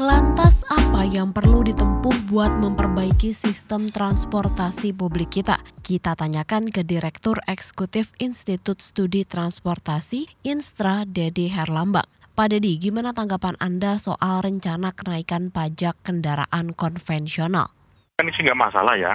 Lantas 0.00 0.64
apa 0.72 1.04
yang 1.04 1.36
perlu 1.36 1.60
ditempuh 1.68 2.32
buat 2.32 2.48
memperbaiki 2.64 3.36
sistem 3.36 3.92
transportasi 3.92 4.96
publik 4.96 5.36
kita? 5.36 5.60
Kita 5.84 6.16
tanyakan 6.16 6.72
ke 6.72 6.80
Direktur 6.80 7.44
Eksekutif 7.44 8.16
Institut 8.16 8.80
Studi 8.80 9.28
Transportasi 9.28 10.48
Instra 10.48 11.04
Dedi 11.04 11.52
Herlambang. 11.52 12.08
Pak 12.32 12.48
Dedi, 12.56 12.80
gimana 12.80 13.12
tanggapan 13.12 13.60
Anda 13.60 14.00
soal 14.00 14.48
rencana 14.48 14.96
kenaikan 14.96 15.52
pajak 15.52 16.00
kendaraan 16.08 16.72
konvensional? 16.72 17.76
kan 18.18 18.26
sih 18.34 18.42
nggak 18.42 18.58
masalah 18.58 18.98
ya 18.98 19.14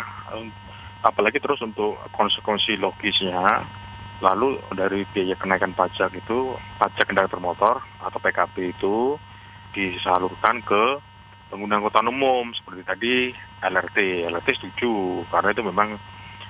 apalagi 1.04 1.36
terus 1.44 1.60
untuk 1.60 2.00
konsekuensi 2.16 2.80
logisnya 2.80 3.68
lalu 4.22 4.62
dari 4.76 5.08
biaya 5.10 5.34
kenaikan 5.40 5.74
pajak 5.74 6.14
itu 6.14 6.54
pajak 6.78 7.10
kendaraan 7.10 7.32
bermotor 7.32 7.82
atau 8.04 8.20
PKB 8.22 8.78
itu 8.78 9.18
disalurkan 9.74 10.62
ke 10.62 11.02
pengguna 11.50 11.82
angkutan 11.82 12.10
umum 12.10 12.50
seperti 12.54 12.82
tadi 12.86 13.16
LRT 13.62 14.30
LRT 14.30 14.48
setuju 14.58 15.22
karena 15.30 15.54
itu 15.54 15.62
memang 15.66 15.98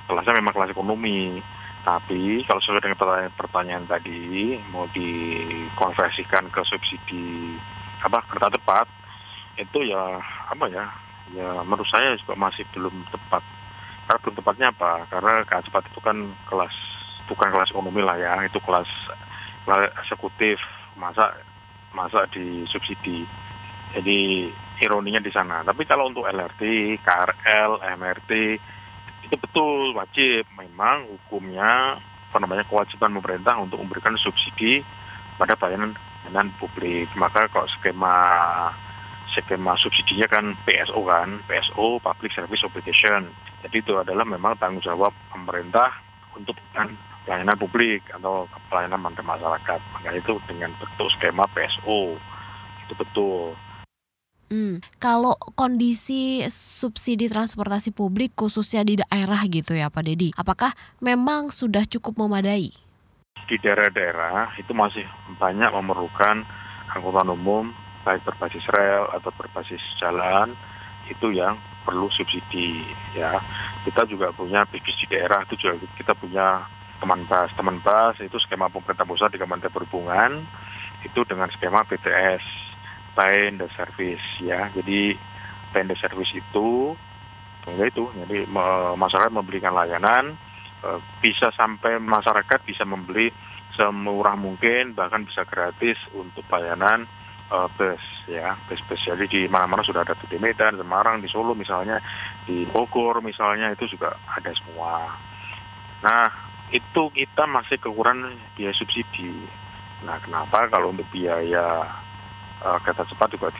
kelasnya 0.07 0.39
memang 0.39 0.53
kelas 0.55 0.71
ekonomi. 0.71 1.39
Tapi 1.83 2.47
kalau 2.47 2.63
sesuai 2.63 2.79
dengan 2.79 2.95
pertanyaan, 2.95 3.35
pertanyaan 3.35 3.85
tadi 3.91 4.55
mau 4.71 4.87
dikonversikan 4.95 6.47
ke 6.47 6.63
subsidi 6.63 7.59
apa 7.99 8.23
kereta 8.27 8.55
cepat 8.55 8.87
itu 9.59 9.91
ya 9.91 10.19
apa 10.47 10.65
ya 10.71 10.87
ya 11.35 11.59
menurut 11.67 11.87
saya 11.91 12.15
juga 12.15 12.39
masih 12.39 12.63
belum 12.71 13.03
tepat. 13.11 13.43
Karena 14.07 14.19
belum 14.23 14.35
tepatnya 14.39 14.67
apa? 14.71 14.91
Karena 15.11 15.43
kereta 15.43 15.67
cepat 15.67 15.83
itu 15.91 15.99
kan 15.99 16.17
kelas 16.47 16.75
bukan 17.29 17.49
kelas 17.53 17.71
ekonomi 17.71 18.01
lah 18.03 18.17
ya 18.19 18.33
itu 18.45 18.59
kelas, 18.63 18.89
eksekutif 20.03 20.59
masa 20.99 21.33
masa 21.93 22.25
disubsidi. 22.33 23.25
Jadi 23.93 24.49
ironinya 24.81 25.21
di 25.21 25.29
sana. 25.29 25.61
Tapi 25.61 25.85
kalau 25.85 26.09
untuk 26.09 26.25
LRT 26.25 26.97
KRL 27.05 27.71
MRT 27.97 28.31
itu 29.29 29.35
betul 29.37 29.93
wajib. 29.93 30.49
Memang 30.57 31.07
hukumnya 31.07 32.01
apa 32.33 32.37
namanya 32.41 32.65
kewajiban 32.65 33.13
pemerintah 33.13 33.55
untuk 33.61 33.77
memberikan 33.77 34.17
subsidi 34.17 34.81
pada 35.37 35.53
pelayanan 35.53 35.93
pelayanan 36.25 36.49
publik. 36.57 37.07
Maka 37.13 37.45
kalau 37.53 37.69
skema 37.77 38.17
skema 39.37 39.77
subsidinya 39.77 40.27
kan 40.27 40.57
PSO 40.65 40.99
kan, 41.05 41.45
PSO 41.45 42.01
Public 42.01 42.33
Service 42.33 42.65
Obligation. 42.65 43.29
Jadi 43.61 43.79
itu 43.79 43.93
adalah 43.95 44.25
memang 44.27 44.57
tanggung 44.57 44.83
jawab 44.83 45.13
pemerintah 45.31 45.93
untuk 46.33 46.57
pelayanan 47.23 47.57
publik 47.59 48.03
atau 48.11 48.47
pelayanan 48.67 48.99
masyarakat. 49.01 49.79
Maka 49.95 50.09
itu 50.15 50.33
dengan 50.47 50.71
bentuk 50.77 51.07
skema 51.17 51.47
PSO 51.51 52.19
itu 52.83 52.93
betul. 52.99 53.55
Hmm, 54.53 54.77
kalau 55.01 55.33
kondisi 55.57 56.45
subsidi 56.51 57.25
transportasi 57.25 57.89
publik 57.89 58.37
khususnya 58.37 58.85
di 58.85 59.01
daerah 59.01 59.41
gitu 59.49 59.73
ya 59.73 59.89
Pak 59.89 60.03
Dedi, 60.05 60.29
apakah 60.37 60.75
memang 61.01 61.49
sudah 61.49 61.87
cukup 61.89 62.21
memadai? 62.21 62.69
Di 63.49 63.57
daerah-daerah 63.57 64.53
itu 64.61 64.69
masih 64.77 65.09
banyak 65.41 65.73
memerlukan 65.73 66.45
angkutan 66.93 67.33
umum 67.33 67.73
baik 68.05 68.21
berbasis 68.27 68.63
rel 68.69 69.09
atau 69.15 69.31
berbasis 69.33 69.81
jalan 69.97 70.53
itu 71.07 71.35
yang 71.35 71.57
perlu 71.83 72.07
subsidi 72.15 72.83
ya 73.15 73.39
kita 73.83 74.07
juga 74.07 74.31
punya 74.31 74.63
di 74.71 74.79
daerah 75.11 75.43
itu 75.43 75.55
juga 75.59 75.83
kita 75.99 76.13
punya 76.15 76.63
teman 77.03 77.27
bas. 77.27 77.51
Teman 77.59 77.83
bas 77.83 78.15
itu 78.23 78.39
skema 78.39 78.71
pemerintah 78.71 79.03
pusat 79.03 79.35
di 79.35 79.39
Kementerian 79.43 79.75
Perhubungan 79.75 80.47
itu 81.03 81.27
dengan 81.27 81.51
skema 81.51 81.83
BTS 81.83 82.43
Time 83.19 83.59
the 83.59 83.67
Service 83.75 84.23
ya. 84.39 84.71
Jadi 84.71 85.19
Time 85.75 85.91
the 85.91 85.99
Service 85.99 86.31
itu 86.31 86.95
ya 87.67 87.83
itu. 87.83 88.07
Jadi 88.15 88.47
masyarakat 88.95 89.31
memberikan 89.35 89.75
layanan 89.75 90.39
bisa 91.19 91.51
sampai 91.55 91.99
masyarakat 91.99 92.59
bisa 92.63 92.83
membeli 92.87 93.31
semurah 93.73 94.37
mungkin 94.37 94.93
bahkan 94.93 95.25
bisa 95.25 95.47
gratis 95.47 95.97
untuk 96.13 96.45
layanan 96.47 97.07
uh, 97.49 97.67
bus 97.75 98.03
ya. 98.29 98.55
Bus-bus 98.69 99.01
jadi 99.03 99.25
di 99.27 99.41
mana-mana 99.49 99.81
sudah 99.81 100.05
ada 100.05 100.15
di 100.15 100.37
Medan, 100.37 100.77
Semarang, 100.77 101.19
di 101.19 101.27
Solo 101.31 101.57
misalnya, 101.57 101.99
di 102.45 102.63
Bogor 102.69 103.19
misalnya 103.23 103.73
itu 103.73 103.89
juga 103.89 104.15
ada 104.27 104.51
semua. 104.55 105.17
Nah 106.03 106.52
itu 106.73 107.03
kita 107.13 107.45
masih 107.45 107.77
kekurangan 107.77 108.33
biaya 108.57 108.73
subsidi. 108.73 109.45
Nah 110.01 110.17
kenapa 110.25 110.65
kalau 110.73 110.89
untuk 110.89 111.05
biaya 111.13 111.85
uh, 112.65 112.77
kereta 112.81 113.05
cepat 113.05 113.37
juga 113.37 113.53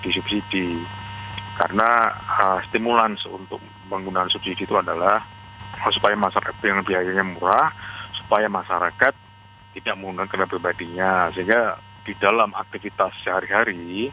disubsidi? 0.00 0.80
Karena 1.60 2.16
uh, 2.16 2.58
stimulan 2.68 3.20
untuk 3.28 3.60
penggunaan 3.92 4.32
subsidi 4.32 4.64
itu 4.64 4.72
adalah 4.72 5.20
supaya 5.92 6.16
masyarakat 6.16 6.56
yang 6.64 6.80
biayanya 6.80 7.24
murah, 7.28 7.68
supaya 8.24 8.48
masyarakat 8.48 9.12
tidak 9.76 9.94
menggunakan 10.00 10.28
kendaraan 10.32 10.52
pribadinya, 10.56 11.12
sehingga 11.36 11.76
di 12.08 12.16
dalam 12.16 12.56
aktivitas 12.56 13.12
sehari-hari 13.20 14.08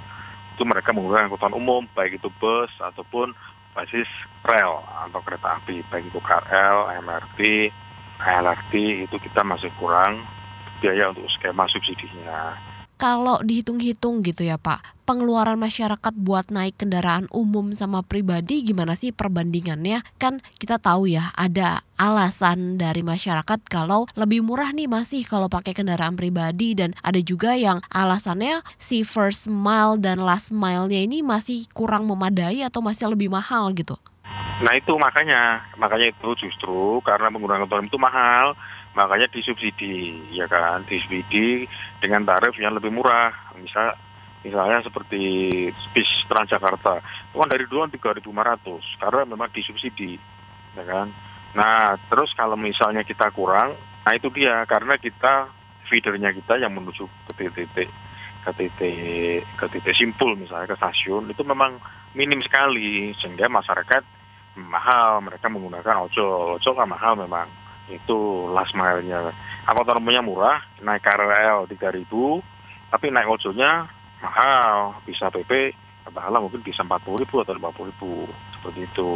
itu 0.54 0.64
mereka 0.68 0.92
menggunakan 0.92 1.32
angkutan 1.32 1.56
umum 1.56 1.88
baik 1.96 2.20
itu 2.20 2.30
bus 2.38 2.70
ataupun 2.78 3.32
basis 3.74 4.06
rel 4.46 4.86
atau 4.86 5.22
kereta 5.26 5.58
api 5.58 5.82
baik 5.90 6.12
itu 6.12 6.20
KRL, 6.22 6.94
MRT, 7.02 7.40
LRT 8.22 8.74
itu 9.10 9.16
kita 9.18 9.42
masih 9.42 9.72
kurang 9.80 10.22
biaya 10.84 11.10
untuk 11.10 11.26
skema 11.32 11.66
subsidinya 11.72 12.58
kalau 13.04 13.42
dihitung-hitung 13.44 14.24
gitu 14.24 14.48
ya 14.48 14.56
Pak, 14.56 15.04
pengeluaran 15.04 15.60
masyarakat 15.60 16.14
buat 16.16 16.48
naik 16.48 16.80
kendaraan 16.80 17.28
umum 17.36 17.76
sama 17.76 18.00
pribadi 18.00 18.64
gimana 18.64 18.96
sih 18.96 19.12
perbandingannya? 19.12 20.06
Kan 20.22 20.40
kita 20.56 20.80
tahu 20.80 21.12
ya 21.12 21.34
ada 21.36 21.84
alasan 22.00 22.80
dari 22.80 23.04
masyarakat 23.04 23.60
kalau 23.68 24.08
lebih 24.16 24.46
murah 24.46 24.72
nih 24.72 24.88
masih 24.88 25.28
kalau 25.28 25.52
pakai 25.52 25.76
kendaraan 25.76 26.16
pribadi 26.16 26.80
dan 26.80 26.96
ada 27.04 27.20
juga 27.20 27.60
yang 27.60 27.84
alasannya 27.92 28.64
si 28.80 29.04
first 29.04 29.52
mile 29.52 30.00
dan 30.00 30.24
last 30.24 30.56
mile-nya 30.56 31.04
ini 31.04 31.20
masih 31.20 31.68
kurang 31.76 32.08
memadai 32.08 32.64
atau 32.64 32.80
masih 32.80 33.12
lebih 33.12 33.28
mahal 33.28 33.76
gitu. 33.76 34.00
Nah 34.62 34.78
itu 34.78 34.94
makanya, 35.02 35.66
makanya 35.82 36.14
itu 36.14 36.30
justru 36.38 37.02
karena 37.02 37.34
menggunakan 37.34 37.66
kendaraan 37.66 37.90
itu 37.90 37.98
mahal, 37.98 38.54
makanya 38.94 39.26
disubsidi 39.34 40.30
ya 40.30 40.46
kan? 40.46 40.86
Disubsidi 40.86 41.66
dengan 41.98 42.22
tarif 42.22 42.54
yang 42.62 42.78
lebih 42.78 42.94
murah. 42.94 43.34
Misal 43.58 43.98
misalnya 44.46 44.84
seperti 44.86 45.24
bis 45.96 46.10
Transjakarta 46.30 47.00
itu 47.02 47.36
kan 47.40 47.50
dari 47.50 47.66
dulu 47.66 47.88
3.500 47.88 49.02
karena 49.02 49.22
memang 49.26 49.50
disubsidi 49.56 50.20
ya 50.78 50.84
kan? 50.86 51.10
Nah 51.58 51.98
terus 52.12 52.36
kalau 52.36 52.60
misalnya 52.60 53.02
kita 53.08 53.32
kurang 53.34 53.74
nah 54.04 54.12
itu 54.12 54.28
dia 54.36 54.68
karena 54.68 55.00
kita 55.00 55.48
feedernya 55.88 56.36
kita 56.36 56.60
yang 56.60 56.76
menuju 56.76 57.08
ke 57.08 57.32
titik-titik 57.40 57.90
ke 58.44 58.52
titik 58.60 59.48
ke 59.56 59.66
titik 59.72 59.96
simpul 59.96 60.36
misalnya 60.36 60.68
ke 60.68 60.76
stasiun 60.76 61.32
itu 61.32 61.40
memang 61.48 61.80
minim 62.12 62.44
sekali 62.44 63.16
sehingga 63.16 63.48
masyarakat 63.48 64.04
mahal 64.58 65.22
mereka 65.26 65.50
menggunakan 65.50 66.06
ojol 66.06 66.62
ojol 66.62 66.74
kan 66.78 66.90
mahal 66.90 67.18
memang 67.18 67.50
itu 67.92 68.48
last 68.56 68.72
mile-nya. 68.78 69.36
Angkutan 69.68 70.00
umumnya 70.00 70.24
murah, 70.24 70.60
naik 70.80 71.04
KRL 71.04 71.68
3000, 71.68 72.08
tapi 72.92 73.12
naik 73.12 73.28
ojolnya 73.28 73.92
mahal, 74.24 75.04
bisa 75.04 75.28
PP 75.28 75.76
katakanlah 76.04 76.44
mungkin 76.44 76.60
bisa 76.64 76.84
40 76.84 77.24
ribu 77.24 77.40
atau 77.40 77.56
50 77.56 77.92
ribu 77.96 78.28
seperti 78.60 78.80
itu. 78.92 79.10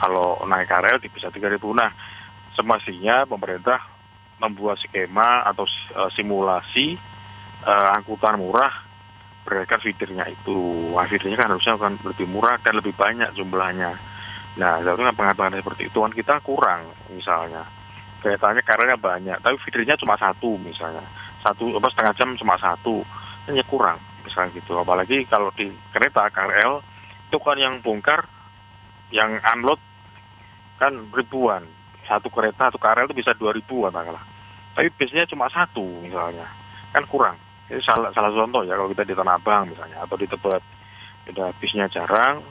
Kalau 0.00 0.40
naik 0.48 0.68
KRL 0.68 1.00
bisa 1.12 1.28
3 1.28 1.52
ribu. 1.52 1.72
Nah, 1.76 1.92
semestinya 2.56 3.28
pemerintah 3.28 3.80
membuat 4.40 4.80
skema 4.80 5.46
atau 5.46 5.68
uh, 5.94 6.10
simulasi 6.16 6.98
uh, 7.62 7.94
angkutan 7.94 8.40
murah 8.40 8.72
berdasarkan 9.44 9.80
feedernya 9.84 10.24
itu. 10.32 10.58
Nah, 10.94 11.06
feedernya 11.06 11.38
kan 11.38 11.48
harusnya 11.52 11.78
kan 11.78 11.94
lebih 12.02 12.26
murah 12.26 12.56
dan 12.64 12.80
lebih 12.80 12.96
banyak 12.96 13.32
jumlahnya. 13.36 14.11
Nah, 14.52 14.84
seharusnya 14.84 15.16
pengaturan 15.16 15.56
seperti 15.56 15.88
itu 15.88 15.98
kan 16.02 16.12
kita 16.12 16.34
kurang 16.44 16.92
misalnya. 17.08 17.64
Keretanya 18.20 18.62
karetnya 18.62 18.98
banyak 19.00 19.36
tapi 19.42 19.56
feedernya 19.64 19.96
cuma 19.96 20.14
satu 20.20 20.60
misalnya. 20.60 21.02
Satu 21.40 21.72
apa 21.74 21.88
setengah 21.88 22.14
jam 22.14 22.28
cuma 22.36 22.60
satu. 22.60 23.00
Hanya 23.48 23.64
kurang 23.64 23.98
misalnya 24.22 24.60
gitu. 24.60 24.76
Apalagi 24.76 25.24
kalau 25.26 25.48
di 25.56 25.72
kereta 25.90 26.28
KRL 26.28 26.84
itu 27.32 27.38
kan 27.40 27.56
yang 27.56 27.80
bongkar 27.80 28.28
yang 29.08 29.40
unload 29.40 29.80
kan 30.76 30.92
ribuan. 31.16 31.64
Satu 32.04 32.28
kereta 32.28 32.68
satu 32.68 32.76
KRL 32.76 33.08
itu 33.08 33.16
bisa 33.16 33.32
dua 33.32 33.56
ribu 33.56 33.88
katakanlah. 33.88 34.22
Tapi 34.76 34.92
biasanya 34.94 35.24
cuma 35.32 35.48
satu 35.48 35.82
misalnya. 36.04 36.44
Kan 36.92 37.08
kurang. 37.08 37.40
Ini 37.72 37.80
salah 37.80 38.12
salah 38.12 38.28
contoh 38.28 38.68
ya 38.68 38.76
kalau 38.76 38.92
kita 38.92 39.08
di 39.08 39.16
Tanah 39.16 39.40
Abang 39.40 39.72
misalnya 39.72 40.04
atau 40.04 40.20
di 40.20 40.28
Tebet. 40.28 40.60
Tidak 41.22 41.56
bisnya 41.62 41.86
jarang 41.88 42.42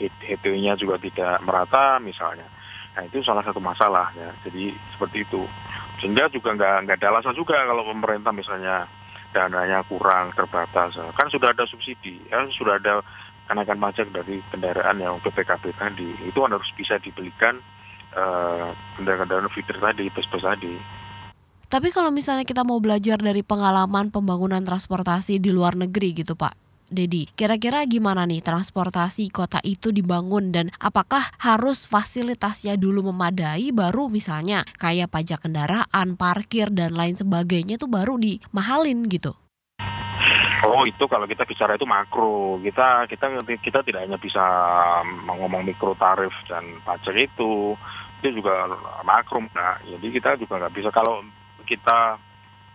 HTW-nya 0.00 0.76
juga 0.80 0.96
tidak 0.98 1.40
merata 1.44 2.00
misalnya 2.00 2.48
Nah 2.92 3.02
itu 3.08 3.24
salah 3.24 3.40
satu 3.44 3.60
masalah 3.60 4.12
ya. 4.12 4.30
Jadi 4.44 4.76
seperti 4.92 5.24
itu. 5.24 5.42
Sehingga 6.00 6.28
juga 6.28 6.52
nggak 6.56 6.76
nggak 6.88 6.96
ada 7.00 7.08
alasan 7.16 7.36
juga 7.36 7.56
kalau 7.64 7.88
pemerintah 7.88 8.32
misalnya 8.34 8.84
dananya 9.32 9.80
kurang 9.88 10.36
terbatas. 10.36 10.96
Kan 11.16 11.32
sudah 11.32 11.56
ada 11.56 11.64
subsidi, 11.64 12.20
ya 12.28 12.44
sudah 12.52 12.76
ada 12.76 13.00
kenaikan 13.48 13.80
pajak 13.80 14.12
dari 14.12 14.44
kendaraan 14.52 15.00
yang 15.00 15.16
PPKB 15.24 15.72
tadi. 15.76 16.08
Itu 16.28 16.44
kan 16.44 16.52
harus 16.52 16.68
bisa 16.76 17.00
dibelikan 17.00 17.56
uh, 18.12 18.76
kendaraan-kendaraan 19.00 19.52
feeder 19.56 19.80
tadi, 19.80 20.12
bus-bus 20.12 20.44
tadi. 20.44 20.76
Tapi 21.72 21.88
kalau 21.88 22.12
misalnya 22.12 22.44
kita 22.44 22.68
mau 22.68 22.76
belajar 22.84 23.16
dari 23.16 23.40
pengalaman 23.40 24.12
pembangunan 24.12 24.60
transportasi 24.60 25.40
di 25.40 25.48
luar 25.48 25.72
negeri 25.72 26.12
gitu 26.12 26.36
Pak, 26.36 26.71
Dedi, 26.92 27.26
kira-kira 27.32 27.82
gimana 27.88 28.28
nih 28.28 28.44
transportasi 28.44 29.32
kota 29.32 29.58
itu 29.64 29.90
dibangun 29.90 30.52
dan 30.52 30.68
apakah 30.78 31.24
harus 31.40 31.88
fasilitasnya 31.88 32.76
dulu 32.76 33.10
memadai 33.10 33.72
baru 33.72 34.12
misalnya 34.12 34.62
kayak 34.76 35.08
pajak 35.08 35.42
kendaraan, 35.48 36.14
parkir 36.14 36.68
dan 36.68 36.94
lain 36.94 37.16
sebagainya 37.16 37.80
itu 37.80 37.88
baru 37.88 38.20
dimahalin 38.20 39.08
gitu? 39.08 39.32
Oh 40.62 40.86
itu 40.86 41.04
kalau 41.10 41.26
kita 41.26 41.42
bicara 41.42 41.74
itu 41.74 41.82
makro. 41.82 42.62
Kita 42.62 43.10
kita 43.10 43.42
kita 43.58 43.82
tidak 43.82 44.06
hanya 44.06 44.14
bisa 44.14 44.42
ngomong 45.26 45.66
mikro 45.66 45.98
tarif 45.98 46.30
dan 46.46 46.78
pajak 46.86 47.18
itu. 47.18 47.74
Itu 48.22 48.28
juga 48.38 48.70
makro. 49.02 49.42
Nah 49.58 49.82
jadi 49.82 50.06
kita 50.06 50.38
juga 50.38 50.62
nggak 50.62 50.74
bisa. 50.78 50.94
Kalau 50.94 51.26
kita 51.66 52.14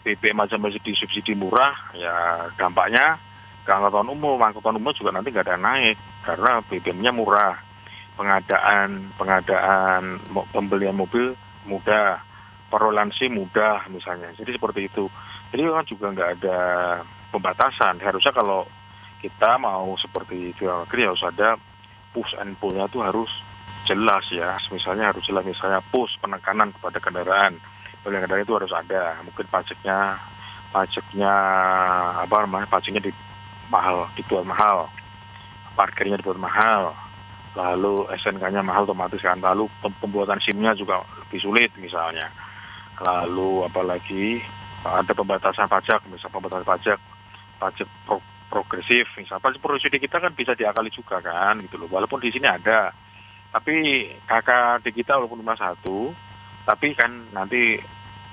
BBM 0.04 0.40
macam 0.40 0.68
di 0.68 0.94
subsidi 0.96 1.36
murah 1.36 1.96
ya 1.96 2.48
dampaknya 2.60 3.20
ke 3.68 3.72
angkutan 3.76 4.08
umum, 4.08 4.40
angkutan 4.40 4.80
umum 4.80 4.96
juga 4.96 5.12
nanti 5.12 5.36
nggak 5.36 5.44
ada 5.52 5.60
naik 5.60 6.00
karena 6.24 6.64
BBM-nya 6.64 7.12
murah, 7.12 7.60
pengadaan 8.16 9.12
pengadaan 9.20 10.24
pembelian 10.56 10.96
mobil 10.96 11.36
mudah, 11.68 12.24
perolehan 12.72 13.12
mudah 13.12 13.92
misalnya. 13.92 14.32
Jadi 14.40 14.56
seperti 14.56 14.88
itu. 14.88 15.12
Jadi 15.52 15.68
kan 15.68 15.84
juga 15.84 16.06
nggak 16.16 16.32
ada 16.40 16.60
pembatasan. 17.36 18.00
Harusnya 18.00 18.32
kalau 18.32 18.64
kita 19.20 19.60
mau 19.60 20.00
seperti 20.00 20.56
di 20.56 20.64
luar 20.64 20.88
negeri 20.88 21.02
harus 21.12 21.24
ada 21.28 21.60
push 22.16 22.32
and 22.40 22.56
pull-nya 22.64 22.88
itu 22.88 23.04
harus 23.04 23.30
jelas 23.84 24.24
ya. 24.32 24.56
Misalnya 24.72 25.12
harus 25.12 25.28
jelas 25.28 25.44
misalnya 25.44 25.84
push 25.92 26.16
penekanan 26.24 26.72
kepada 26.72 27.04
kendaraan. 27.04 27.60
Pembelian 28.00 28.24
kendaraan 28.24 28.48
itu 28.48 28.56
harus 28.56 28.72
ada. 28.72 29.20
Mungkin 29.28 29.46
pajaknya 29.52 30.16
pajaknya 30.72 31.34
apa 32.24 32.36
namanya 32.44 32.68
pajaknya 32.68 33.02
di 33.08 33.12
mahal 33.68 34.10
dibuat 34.16 34.46
mahal. 34.48 34.92
Parkirnya 35.78 36.18
dibuat 36.20 36.40
mahal. 36.40 36.96
Lalu 37.58 38.06
SNK-nya 38.22 38.62
mahal 38.62 38.86
otomatis 38.86 39.22
kan. 39.22 39.40
Lalu 39.42 39.70
pembuatan 39.82 40.42
SIM-nya 40.42 40.78
juga 40.78 41.02
lebih 41.26 41.40
sulit 41.42 41.72
misalnya. 41.78 42.30
Lalu 42.98 43.66
apalagi 43.66 44.42
ada 44.86 45.12
pembatasan 45.14 45.68
pajak 45.68 46.06
misalnya 46.08 46.36
pembatasan 46.38 46.66
pajak 46.66 47.00
pajak 47.58 47.88
pro, 48.06 48.22
progresif. 48.50 49.10
Misalnya 49.18 49.44
pajak 49.44 49.62
progresif 49.62 49.90
di 49.90 50.02
kita 50.02 50.22
kan 50.22 50.34
bisa 50.34 50.54
diakali 50.54 50.90
juga 50.94 51.22
kan 51.22 51.62
gitu 51.66 51.82
loh. 51.82 51.90
Walaupun 51.90 52.22
di 52.22 52.30
sini 52.30 52.46
ada. 52.46 52.94
Tapi 53.48 53.76
kakak 54.28 54.86
di 54.86 54.92
kita 54.92 55.18
walaupun 55.18 55.42
cuma 55.42 55.56
satu 55.56 56.12
tapi 56.68 56.92
kan 57.00 57.32
nanti 57.32 57.80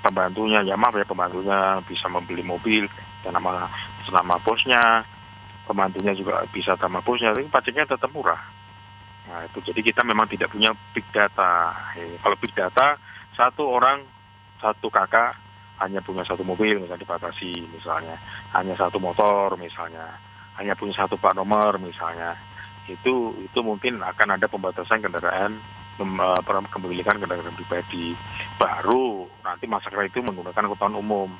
pembantunya 0.03 0.59
ya 0.67 0.75
maaf 0.75 0.93
ya 0.99 1.07
pembantunya 1.07 1.79
bisa 1.87 2.11
membeli 2.11 2.43
mobil 2.43 2.83
dan 3.23 3.33
nama 3.33 3.71
nama 4.11 4.35
bosnya 4.43 5.07
pembantunya 5.65 6.13
juga 6.13 6.45
bisa 6.53 6.77
tambah 6.77 7.01
bosnya, 7.01 7.33
tapi 7.33 7.49
pajaknya 7.49 7.89
tetap 7.89 8.09
murah. 8.13 8.39
Nah 9.29 9.45
itu. 9.49 9.59
Jadi 9.65 9.81
kita 9.81 10.05
memang 10.05 10.29
tidak 10.29 10.53
punya 10.53 10.71
big 10.93 11.05
data. 11.09 11.73
Eh, 11.97 12.17
kalau 12.21 12.37
big 12.37 12.53
data 12.53 12.97
satu 13.33 13.65
orang 13.67 14.05
satu 14.61 14.87
kakak 14.87 15.35
hanya 15.83 15.99
punya 15.99 16.23
satu 16.23 16.45
mobil 16.45 16.79
misalnya 16.79 17.03
dibatasi 17.03 17.51
misalnya. 17.73 18.15
Hanya 18.53 18.77
satu 18.77 19.01
motor 19.01 19.57
misalnya. 19.57 20.21
Hanya 20.55 20.77
punya 20.77 20.95
satu 20.95 21.17
plat 21.19 21.35
nomor 21.35 21.81
misalnya. 21.81 22.37
Itu 22.85 23.33
itu 23.41 23.59
mungkin 23.65 23.99
akan 23.99 24.37
ada 24.37 24.45
pembatasan 24.45 25.01
kendaraan 25.01 25.57
eh, 25.99 26.41
kepemilikan 26.69 27.17
kendaraan 27.17 27.57
pribadi. 27.57 28.13
Baru 28.61 29.25
nanti 29.41 29.65
masyarakat 29.65 30.13
itu 30.13 30.21
menggunakan 30.21 30.69
angkutan 30.69 30.95
umum. 30.95 31.33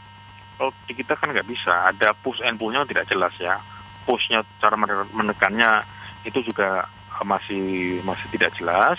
Kalau 0.55 0.71
di 0.89 0.97
kita 0.97 1.13
kan 1.15 1.29
nggak 1.29 1.47
bisa. 1.47 1.93
Ada 1.93 2.17
push 2.17 2.41
and 2.41 2.57
pull-nya 2.57 2.81
tidak 2.89 3.05
jelas 3.07 3.35
ya 3.37 3.74
pushnya 4.05 4.45
cara 4.61 4.77
menekannya 5.11 5.83
itu 6.25 6.41
juga 6.45 6.89
masih 7.25 7.99
masih 8.05 8.27
tidak 8.33 8.53
jelas. 8.57 8.97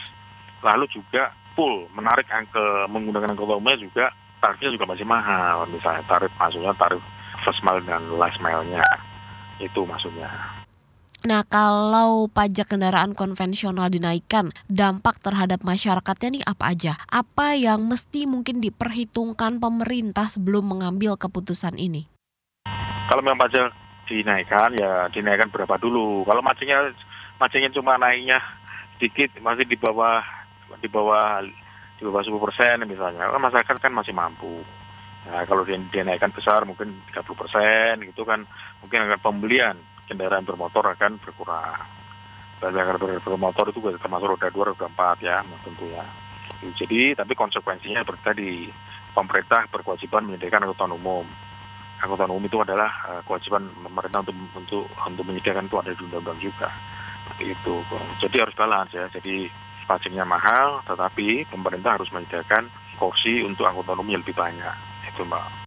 Lalu 0.60 0.90
juga 0.90 1.32
full 1.56 1.88
menarik 1.94 2.28
angka 2.28 2.90
menggunakan 2.90 3.32
angkutan 3.32 3.58
umumnya 3.58 3.78
juga 3.80 4.04
tarifnya 4.42 4.74
juga 4.76 4.86
masih 4.90 5.06
mahal. 5.08 5.66
Misalnya 5.70 6.04
tarif 6.06 6.32
maksudnya 6.36 6.74
tarif 6.76 7.02
first 7.42 7.62
mile 7.62 7.82
dan 7.84 8.02
last 8.18 8.38
mile-nya 8.42 8.84
itu 9.62 9.80
maksudnya. 9.86 10.28
Nah, 11.26 11.42
kalau 11.42 12.30
pajak 12.30 12.70
kendaraan 12.70 13.16
konvensional 13.16 13.90
dinaikkan, 13.90 14.54
dampak 14.70 15.18
terhadap 15.18 15.64
masyarakatnya 15.66 16.38
nih 16.38 16.44
apa 16.46 16.64
aja? 16.70 16.92
Apa 17.10 17.58
yang 17.58 17.82
mesti 17.82 18.30
mungkin 18.30 18.62
diperhitungkan 18.62 19.58
pemerintah 19.58 20.30
sebelum 20.30 20.76
mengambil 20.76 21.18
keputusan 21.18 21.82
ini? 21.82 22.06
Kalau 23.10 23.26
memang 23.26 23.42
pajak 23.42 23.74
dinaikkan, 24.06 24.78
ya 24.78 25.10
dinaikkan 25.10 25.50
berapa 25.50 25.76
dulu. 25.76 26.22
Kalau 26.24 26.40
macetnya 26.40 26.94
macetnya 27.36 27.70
cuma 27.74 27.98
naiknya 27.98 28.40
sedikit, 28.96 29.36
masih 29.42 29.66
di 29.66 29.76
bawah 29.76 30.22
di 30.78 30.88
bawah 30.88 31.42
di 31.96 32.02
bawah 32.04 32.22
10 32.22 32.32
persen 32.40 32.76
misalnya, 32.86 33.28
kan 33.28 33.42
masyarakat 33.42 33.76
kan 33.82 33.92
masih 33.92 34.14
mampu. 34.14 34.62
Nah, 35.26 35.42
kalau 35.42 35.66
dia, 35.66 35.74
dia 35.90 36.06
naikkan 36.06 36.30
besar 36.30 36.62
mungkin 36.62 37.02
30 37.10 37.34
persen 37.34 37.98
gitu 38.06 38.22
kan, 38.22 38.46
mungkin 38.78 39.10
akan 39.10 39.18
pembelian 39.18 39.74
kendaraan 40.06 40.46
bermotor 40.46 40.86
akan 40.86 41.18
berkurang. 41.18 41.82
Kendaraan 42.62 43.20
bermotor 43.20 43.74
itu 43.74 43.82
termasuk 43.98 44.38
roda 44.38 44.48
2, 44.48 44.70
roda 44.70 44.86
4 44.86 45.26
ya 45.26 45.42
tentunya. 45.66 46.04
Jadi 46.78 47.12
tapi 47.12 47.32
konsekuensinya 47.36 48.06
tadi 48.22 48.70
pemerintah 49.12 49.68
berkewajiban 49.68 50.24
menyediakan 50.24 50.68
angkutan 50.68 50.94
umum. 50.94 51.26
Angkutan 52.02 52.28
umum 52.28 52.44
itu 52.44 52.59
adalah 52.61 52.90
uh, 53.09 53.22
kewajiban 53.24 53.72
pemerintah 53.80 54.20
untuk 54.24 54.37
untuk 54.52 54.85
untuk 55.06 55.24
menyediakan 55.24 55.68
itu 55.68 55.76
ada 55.80 55.90
di 55.96 56.02
undang-undang 56.04 56.40
juga. 56.40 56.68
Seperti 57.24 57.44
itu. 57.56 57.74
Jadi 58.22 58.37
harus 58.38 58.54
balance 58.54 58.92
ya. 58.92 59.06
Jadi 59.11 59.48
pajaknya 59.87 60.24
mahal, 60.26 60.82
tetapi 60.85 61.48
pemerintah 61.48 61.96
harus 61.96 62.11
menyediakan 62.12 62.68
kursi 63.00 63.40
untuk 63.44 63.64
angkutan 63.64 63.96
umum 63.96 64.18
yang 64.18 64.22
lebih 64.22 64.37
banyak. 64.37 64.76
Itu 65.09 65.24
mbak 65.24 65.66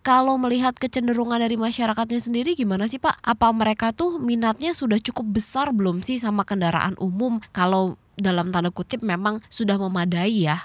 kalau 0.00 0.40
melihat 0.40 0.72
kecenderungan 0.80 1.44
dari 1.44 1.60
masyarakatnya 1.60 2.20
sendiri 2.20 2.56
gimana 2.56 2.88
sih 2.88 2.96
Pak? 2.96 3.20
Apa 3.20 3.52
mereka 3.52 3.92
tuh 3.92 4.16
minatnya 4.16 4.72
sudah 4.72 4.96
cukup 4.96 5.36
besar 5.36 5.76
belum 5.76 6.00
sih 6.00 6.16
sama 6.16 6.48
kendaraan 6.48 6.96
umum 6.96 7.36
kalau 7.52 8.00
dalam 8.16 8.48
tanda 8.48 8.72
kutip 8.72 9.04
memang 9.04 9.44
sudah 9.52 9.76
memadai 9.76 10.48
ya? 10.48 10.56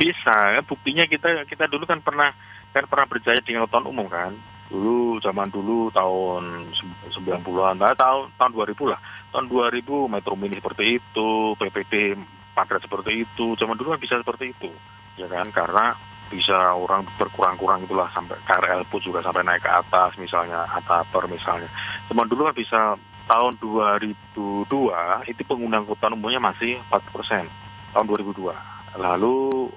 Bisa, 0.00 0.56
ya. 0.56 0.60
buktinya 0.64 1.04
kita 1.04 1.44
kita 1.46 1.68
dulu 1.68 1.84
kan 1.84 2.00
pernah 2.00 2.32
kan 2.72 2.84
pernah 2.88 3.06
berjaya 3.06 3.40
dengan 3.44 3.68
angkutan 3.68 3.86
umum 3.88 4.08
kan. 4.08 4.32
Dulu 4.72 5.20
zaman 5.20 5.52
dulu 5.52 5.92
tahun 5.92 6.72
90-an, 7.12 7.76
nah, 7.76 7.92
tahun 7.92 8.32
tahun 8.40 8.52
2000 8.56 8.88
lah. 8.88 9.00
Tahun 9.28 9.46
2000 9.48 10.08
Metro 10.08 10.32
Mini 10.32 10.56
seperti 10.56 10.96
itu, 10.96 11.30
PPD 11.60 12.16
padat 12.56 12.80
seperti 12.80 13.28
itu. 13.28 13.52
Zaman 13.60 13.76
dulu 13.76 13.92
kan 13.92 14.00
bisa 14.00 14.16
seperti 14.16 14.56
itu. 14.56 14.72
Ya 15.20 15.28
kan 15.28 15.44
karena 15.52 15.92
bisa 16.32 16.72
orang 16.72 17.04
berkurang-kurang 17.20 17.84
itulah 17.84 18.08
sampai 18.16 18.40
KRL 18.48 18.88
pun 18.88 19.04
juga 19.04 19.20
sampai 19.20 19.44
naik 19.44 19.60
ke 19.60 19.68
atas 19.68 20.16
misalnya 20.16 20.64
Ataper 20.64 21.28
misalnya. 21.28 21.68
Cuma 22.08 22.24
dulu 22.24 22.48
kan 22.48 22.56
bisa 22.56 22.80
tahun 23.28 23.60
2002 23.60 24.64
itu 25.28 25.42
pengguna 25.44 25.84
angkutan 25.84 26.16
umumnya 26.16 26.40
masih 26.40 26.80
40 26.88 27.12
persen 27.12 27.44
tahun 27.92 28.08
2002. 28.08 28.48
Lalu 28.96 29.68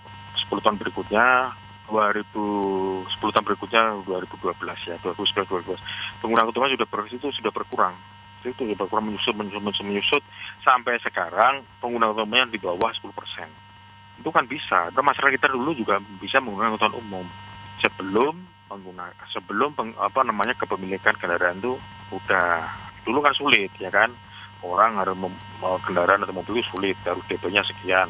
10 0.47 0.63
tahun 0.63 0.79
berikutnya 0.79 1.51
2000 1.89 3.05
10 3.05 3.33
tahun 3.33 3.45
berikutnya 3.45 3.81
2012 4.09 4.89
ya 4.89 4.95
2011 5.05 5.45
2012 5.45 5.77
pengguna 6.21 6.41
angkutan 6.45 6.73
sudah 6.73 6.87
ber, 6.89 7.01
itu 7.09 7.27
sudah 7.29 7.51
berkurang. 7.53 7.95
Itu 8.41 8.53
sudah 8.57 8.77
berkurang 8.77 9.09
menyusut 9.09 9.33
menyusut 9.37 9.85
menyusut. 9.85 10.23
Sampai 10.61 10.97
sekarang 11.01 11.65
pengguna 11.81 12.13
umumnya 12.13 12.49
di 12.49 12.57
bawah 12.61 12.89
10 12.93 13.13
persen. 13.13 13.49
Itu 14.17 14.29
kan 14.33 14.49
bisa. 14.49 14.89
Dan 14.93 15.05
masyarakat 15.05 15.37
kita 15.37 15.49
dulu 15.53 15.73
juga 15.77 16.01
bisa 16.21 16.41
menggunakan 16.41 16.77
angkutan 16.77 16.95
umum. 16.97 17.25
Sebelum 17.81 18.33
menggunakan 18.69 19.13
sebelum 19.29 19.77
peng, 19.77 19.93
apa 20.01 20.25
namanya 20.25 20.57
kepemilikan 20.57 21.17
kendaraan 21.17 21.61
itu 21.61 21.77
udah. 22.13 22.65
Dulu 23.05 23.21
kan 23.21 23.37
sulit 23.37 23.69
ya 23.77 23.93
kan? 23.93 24.09
Orang 24.65 24.97
harus 24.97 25.13
mem, 25.13 25.33
kendaraan 25.85 26.25
atau 26.25 26.33
mobil 26.33 26.57
itu 26.57 26.65
sulit 26.73 26.97
harus 27.05 27.21
DP-nya 27.29 27.61
sekian 27.61 28.09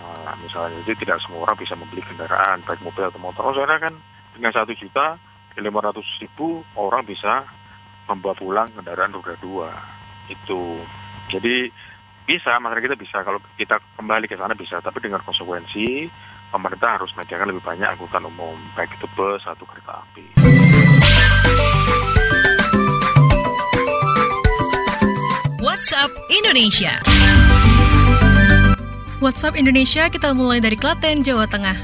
nah, 0.00 0.34
misalnya 0.40 0.82
jadi 0.86 0.98
tidak 1.04 1.18
semua 1.22 1.46
orang 1.46 1.58
bisa 1.58 1.74
membeli 1.78 2.02
kendaraan 2.02 2.62
baik 2.66 2.80
mobil 2.82 3.04
atau 3.06 3.20
motor 3.20 3.42
oh, 3.48 3.54
soalnya 3.54 3.90
kan 3.90 3.94
dengan 4.34 4.50
satu 4.50 4.72
juta 4.74 5.18
lima 5.54 5.78
ratus 5.78 6.06
ribu 6.18 6.66
orang 6.74 7.06
bisa 7.06 7.46
membawa 8.10 8.34
pulang 8.34 8.68
kendaraan 8.74 9.14
roda 9.14 9.38
dua 9.38 9.70
itu 10.26 10.82
jadi 11.30 11.70
bisa, 12.24 12.56
masyarakat 12.56 12.88
kita 12.88 12.96
bisa. 12.96 13.18
Kalau 13.20 13.40
kita 13.60 13.76
kembali 14.00 14.24
ke 14.24 14.36
sana 14.36 14.56
bisa, 14.56 14.80
tapi 14.80 15.00
dengan 15.04 15.20
konsekuensi 15.24 16.08
pemerintah 16.48 16.96
harus 17.00 17.12
menyediakan 17.16 17.48
lebih 17.52 17.64
banyak 17.64 17.88
angkutan 17.96 18.24
umum, 18.24 18.56
baik 18.72 18.96
itu 18.96 19.06
bus 19.12 19.44
atau 19.44 19.64
kereta 19.68 20.00
api. 20.00 20.24
WhatsApp 25.60 26.12
Indonesia. 26.32 27.43
WhatsApp 29.22 29.54
Indonesia 29.54 30.10
kita 30.10 30.34
mulai 30.34 30.58
dari 30.58 30.74
Klaten, 30.74 31.22
Jawa 31.22 31.46
Tengah. 31.46 31.76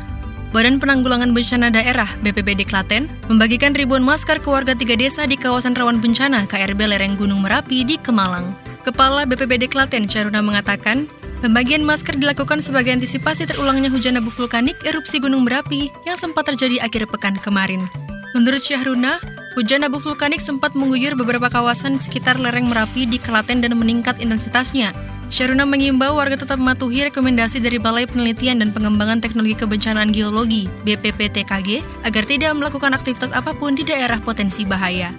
Badan 0.50 0.82
Penanggulangan 0.82 1.30
Bencana 1.30 1.70
Daerah 1.70 2.10
BPBD 2.26 2.66
Klaten 2.66 3.06
membagikan 3.30 3.70
ribuan 3.70 4.02
masker 4.02 4.42
ke 4.42 4.48
warga 4.50 4.74
tiga 4.74 4.98
desa 4.98 5.22
di 5.30 5.38
kawasan 5.38 5.78
rawan 5.78 6.02
bencana 6.02 6.42
KRB 6.50 6.90
lereng 6.90 7.14
Gunung 7.14 7.46
Merapi 7.46 7.86
di 7.86 7.94
Kemalang. 8.02 8.50
Kepala 8.82 9.22
BPBD 9.30 9.70
Klaten 9.70 10.10
Charuna 10.10 10.42
mengatakan, 10.42 11.06
pembagian 11.38 11.86
masker 11.86 12.18
dilakukan 12.18 12.58
sebagai 12.58 12.90
antisipasi 12.98 13.46
terulangnya 13.46 13.94
hujan 13.94 14.18
abu 14.18 14.34
vulkanik 14.34 14.74
erupsi 14.82 15.22
gunung 15.22 15.46
berapi 15.46 15.86
yang 16.02 16.18
sempat 16.18 16.50
terjadi 16.50 16.82
akhir 16.82 17.06
pekan 17.14 17.38
kemarin. 17.38 17.86
Menurut 18.34 18.58
Syahruna, 18.58 19.22
hujan 19.54 19.86
abu 19.86 20.02
vulkanik 20.02 20.42
sempat 20.42 20.74
mengguyur 20.74 21.14
beberapa 21.14 21.46
kawasan 21.46 22.02
sekitar 22.02 22.42
lereng 22.42 22.66
Merapi 22.66 23.06
di 23.06 23.22
Klaten 23.22 23.62
dan 23.62 23.78
meningkat 23.78 24.18
intensitasnya. 24.18 24.90
Syahruna 25.30 25.62
mengimbau 25.62 26.18
warga 26.18 26.34
tetap 26.34 26.58
mematuhi 26.58 27.06
rekomendasi 27.06 27.62
dari 27.62 27.78
Balai 27.78 28.02
Penelitian 28.02 28.58
dan 28.58 28.74
Pengembangan 28.74 29.22
Teknologi 29.22 29.54
Kebencanaan 29.54 30.10
Geologi 30.10 30.66
(BPPTKG) 30.82 31.86
agar 32.02 32.26
tidak 32.26 32.50
melakukan 32.58 32.90
aktivitas 32.98 33.30
apa 33.30 33.54
pun 33.54 33.78
di 33.78 33.86
daerah 33.86 34.18
potensi 34.18 34.66
bahaya. 34.66 35.14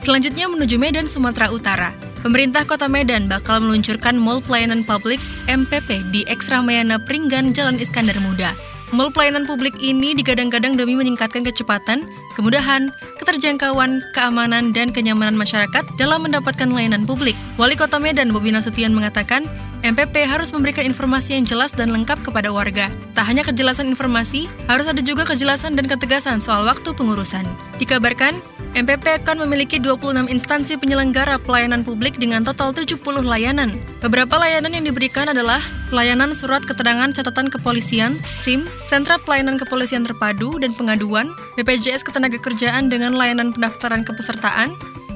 Selanjutnya 0.00 0.48
menuju 0.48 0.80
Medan, 0.80 1.04
Sumatera 1.04 1.52
Utara. 1.52 1.92
Pemerintah 2.24 2.64
Kota 2.64 2.88
Medan 2.88 3.28
bakal 3.28 3.60
meluncurkan 3.60 4.16
Mall 4.16 4.40
Pelayanan 4.40 4.88
Publik 4.88 5.20
MPP 5.44 6.08
di 6.08 6.24
Ekstramayana 6.32 6.96
Pringgan 7.04 7.52
Jalan 7.52 7.76
Iskandar 7.76 8.16
Muda. 8.24 8.56
Mall 8.92 9.08
pelayanan 9.08 9.48
publik 9.48 9.72
ini 9.80 10.12
digadang-gadang 10.12 10.76
demi 10.76 10.92
meningkatkan 10.92 11.40
kecepatan, 11.40 12.04
kemudahan, 12.36 12.92
keterjangkauan, 13.16 14.04
keamanan, 14.12 14.68
dan 14.76 14.92
kenyamanan 14.92 15.32
masyarakat 15.32 15.80
dalam 15.96 16.28
mendapatkan 16.28 16.68
layanan 16.68 17.08
publik. 17.08 17.32
Wali 17.56 17.72
Kota 17.72 17.96
Medan 17.96 18.36
Bobi 18.36 18.52
Nasution 18.52 18.92
mengatakan, 18.92 19.48
MPP 19.80 20.28
harus 20.28 20.52
memberikan 20.52 20.84
informasi 20.84 21.40
yang 21.40 21.48
jelas 21.48 21.72
dan 21.72 21.88
lengkap 21.88 22.20
kepada 22.20 22.52
warga. 22.52 22.92
Tak 23.16 23.24
hanya 23.24 23.40
kejelasan 23.48 23.88
informasi, 23.88 24.44
harus 24.68 24.84
ada 24.84 25.00
juga 25.00 25.24
kejelasan 25.24 25.72
dan 25.72 25.88
ketegasan 25.88 26.44
soal 26.44 26.68
waktu 26.68 26.92
pengurusan. 26.92 27.48
Dikabarkan, 27.80 28.36
MPP 28.76 29.24
akan 29.24 29.48
memiliki 29.48 29.80
26 29.80 30.28
instansi 30.28 30.76
penyelenggara 30.76 31.40
pelayanan 31.40 31.80
publik 31.80 32.20
dengan 32.20 32.44
total 32.44 32.76
70 32.76 33.00
layanan. 33.24 33.72
Beberapa 34.04 34.36
layanan 34.36 34.76
yang 34.76 34.84
diberikan 34.84 35.32
adalah 35.32 35.64
layanan 35.92 36.32
surat 36.32 36.64
keterangan 36.64 37.12
catatan 37.12 37.52
kepolisian, 37.52 38.16
SIM, 38.40 38.64
sentra 38.88 39.20
pelayanan 39.20 39.60
kepolisian 39.60 40.02
terpadu 40.02 40.56
dan 40.56 40.72
pengaduan, 40.72 41.30
BPJS 41.60 42.02
Ketenagakerjaan 42.08 42.88
dengan 42.88 43.12
layanan 43.12 43.52
pendaftaran 43.52 44.02
kepesertaan, 44.02 44.72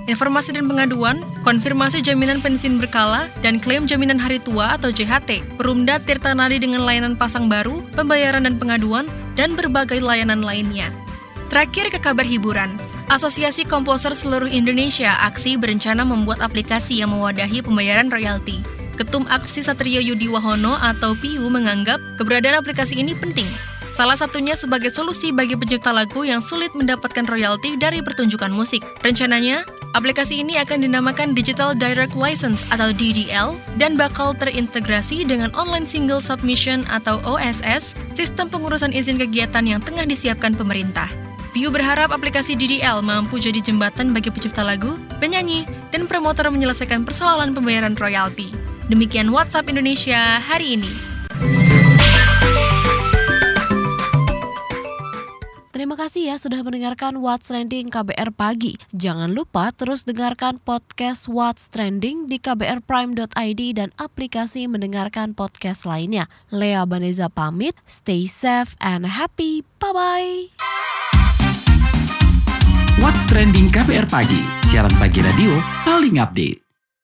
informasi 0.06 0.54
dan 0.54 0.68
pengaduan, 0.68 1.24
konfirmasi 1.42 2.04
jaminan 2.04 2.44
pensiun 2.44 2.76
berkala, 2.76 3.32
dan 3.40 3.56
klaim 3.56 3.88
jaminan 3.88 4.20
hari 4.20 4.36
tua 4.38 4.76
atau 4.76 4.92
JHT, 4.92 5.56
Perumda 5.56 5.98
Tirta 5.98 6.36
Nadi 6.36 6.60
dengan 6.60 6.84
layanan 6.84 7.16
pasang 7.16 7.48
baru, 7.48 7.80
pembayaran 7.96 8.44
dan 8.44 8.60
pengaduan, 8.60 9.08
dan 9.34 9.56
berbagai 9.56 9.98
layanan 10.04 10.44
lainnya. 10.44 10.92
Terakhir 11.48 11.88
ke 11.88 11.98
kabar 11.98 12.28
hiburan. 12.28 12.76
Asosiasi 13.06 13.62
Komposer 13.62 14.18
Seluruh 14.18 14.50
Indonesia 14.50 15.14
Aksi 15.22 15.54
berencana 15.54 16.02
membuat 16.02 16.42
aplikasi 16.42 16.98
yang 16.98 17.14
mewadahi 17.14 17.62
pembayaran 17.62 18.10
royalti. 18.10 18.75
Ketum 18.96 19.28
Aksi 19.28 19.60
Satrio 19.60 20.00
Yudi 20.00 20.26
Wahono 20.26 20.80
atau 20.80 21.12
PIU 21.14 21.52
menganggap 21.52 22.00
keberadaan 22.16 22.58
aplikasi 22.58 22.98
ini 22.98 23.12
penting. 23.12 23.46
Salah 23.96 24.12
satunya 24.12 24.52
sebagai 24.52 24.92
solusi 24.92 25.32
bagi 25.32 25.56
pencipta 25.56 25.88
lagu 25.88 26.20
yang 26.20 26.44
sulit 26.44 26.68
mendapatkan 26.76 27.24
royalti 27.24 27.80
dari 27.80 28.04
pertunjukan 28.04 28.52
musik. 28.52 28.84
Rencananya, 29.00 29.64
aplikasi 29.96 30.44
ini 30.44 30.60
akan 30.60 30.84
dinamakan 30.84 31.32
Digital 31.32 31.72
Direct 31.72 32.12
License 32.12 32.60
atau 32.68 32.92
DDL 32.92 33.56
dan 33.80 33.96
bakal 33.96 34.36
terintegrasi 34.36 35.24
dengan 35.24 35.48
Online 35.56 35.88
Single 35.88 36.20
Submission 36.20 36.84
atau 36.92 37.24
OSS, 37.24 37.96
sistem 38.12 38.52
pengurusan 38.52 38.92
izin 38.92 39.16
kegiatan 39.16 39.64
yang 39.64 39.80
tengah 39.80 40.04
disiapkan 40.04 40.52
pemerintah. 40.52 41.08
Piu 41.56 41.72
berharap 41.72 42.12
aplikasi 42.12 42.52
DDL 42.52 43.00
mampu 43.00 43.40
jadi 43.40 43.64
jembatan 43.64 44.12
bagi 44.12 44.28
pencipta 44.28 44.60
lagu, 44.60 45.00
penyanyi, 45.24 45.64
dan 45.88 46.04
promotor 46.04 46.52
menyelesaikan 46.52 47.08
persoalan 47.08 47.56
pembayaran 47.56 47.96
royalti. 47.96 48.65
Demikian 48.86 49.34
WhatsApp 49.34 49.66
Indonesia 49.66 50.38
hari 50.38 50.78
ini. 50.78 50.92
Terima 55.76 55.92
kasih 55.92 56.32
ya 56.32 56.36
sudah 56.40 56.64
mendengarkan 56.64 57.20
What's 57.20 57.52
Trending 57.52 57.92
KBR 57.92 58.32
Pagi. 58.32 58.80
Jangan 58.96 59.36
lupa 59.36 59.68
terus 59.76 60.08
dengarkan 60.08 60.56
podcast 60.56 61.28
What's 61.28 61.68
Trending 61.68 62.32
di 62.32 62.40
kbrprime.id 62.40 63.62
dan 63.76 63.92
aplikasi 64.00 64.72
mendengarkan 64.72 65.36
podcast 65.36 65.84
lainnya. 65.84 66.32
Lea 66.48 66.80
Baneza 66.88 67.28
pamit, 67.28 67.76
stay 67.84 68.24
safe 68.24 68.72
and 68.80 69.04
happy. 69.04 69.68
Bye-bye. 69.76 70.56
What's 73.04 73.22
Trending 73.28 73.68
KBR 73.68 74.08
Pagi, 74.08 74.40
siaran 74.72 74.96
pagi 74.96 75.20
radio 75.20 75.60
paling 75.84 76.16
update. 76.16 76.65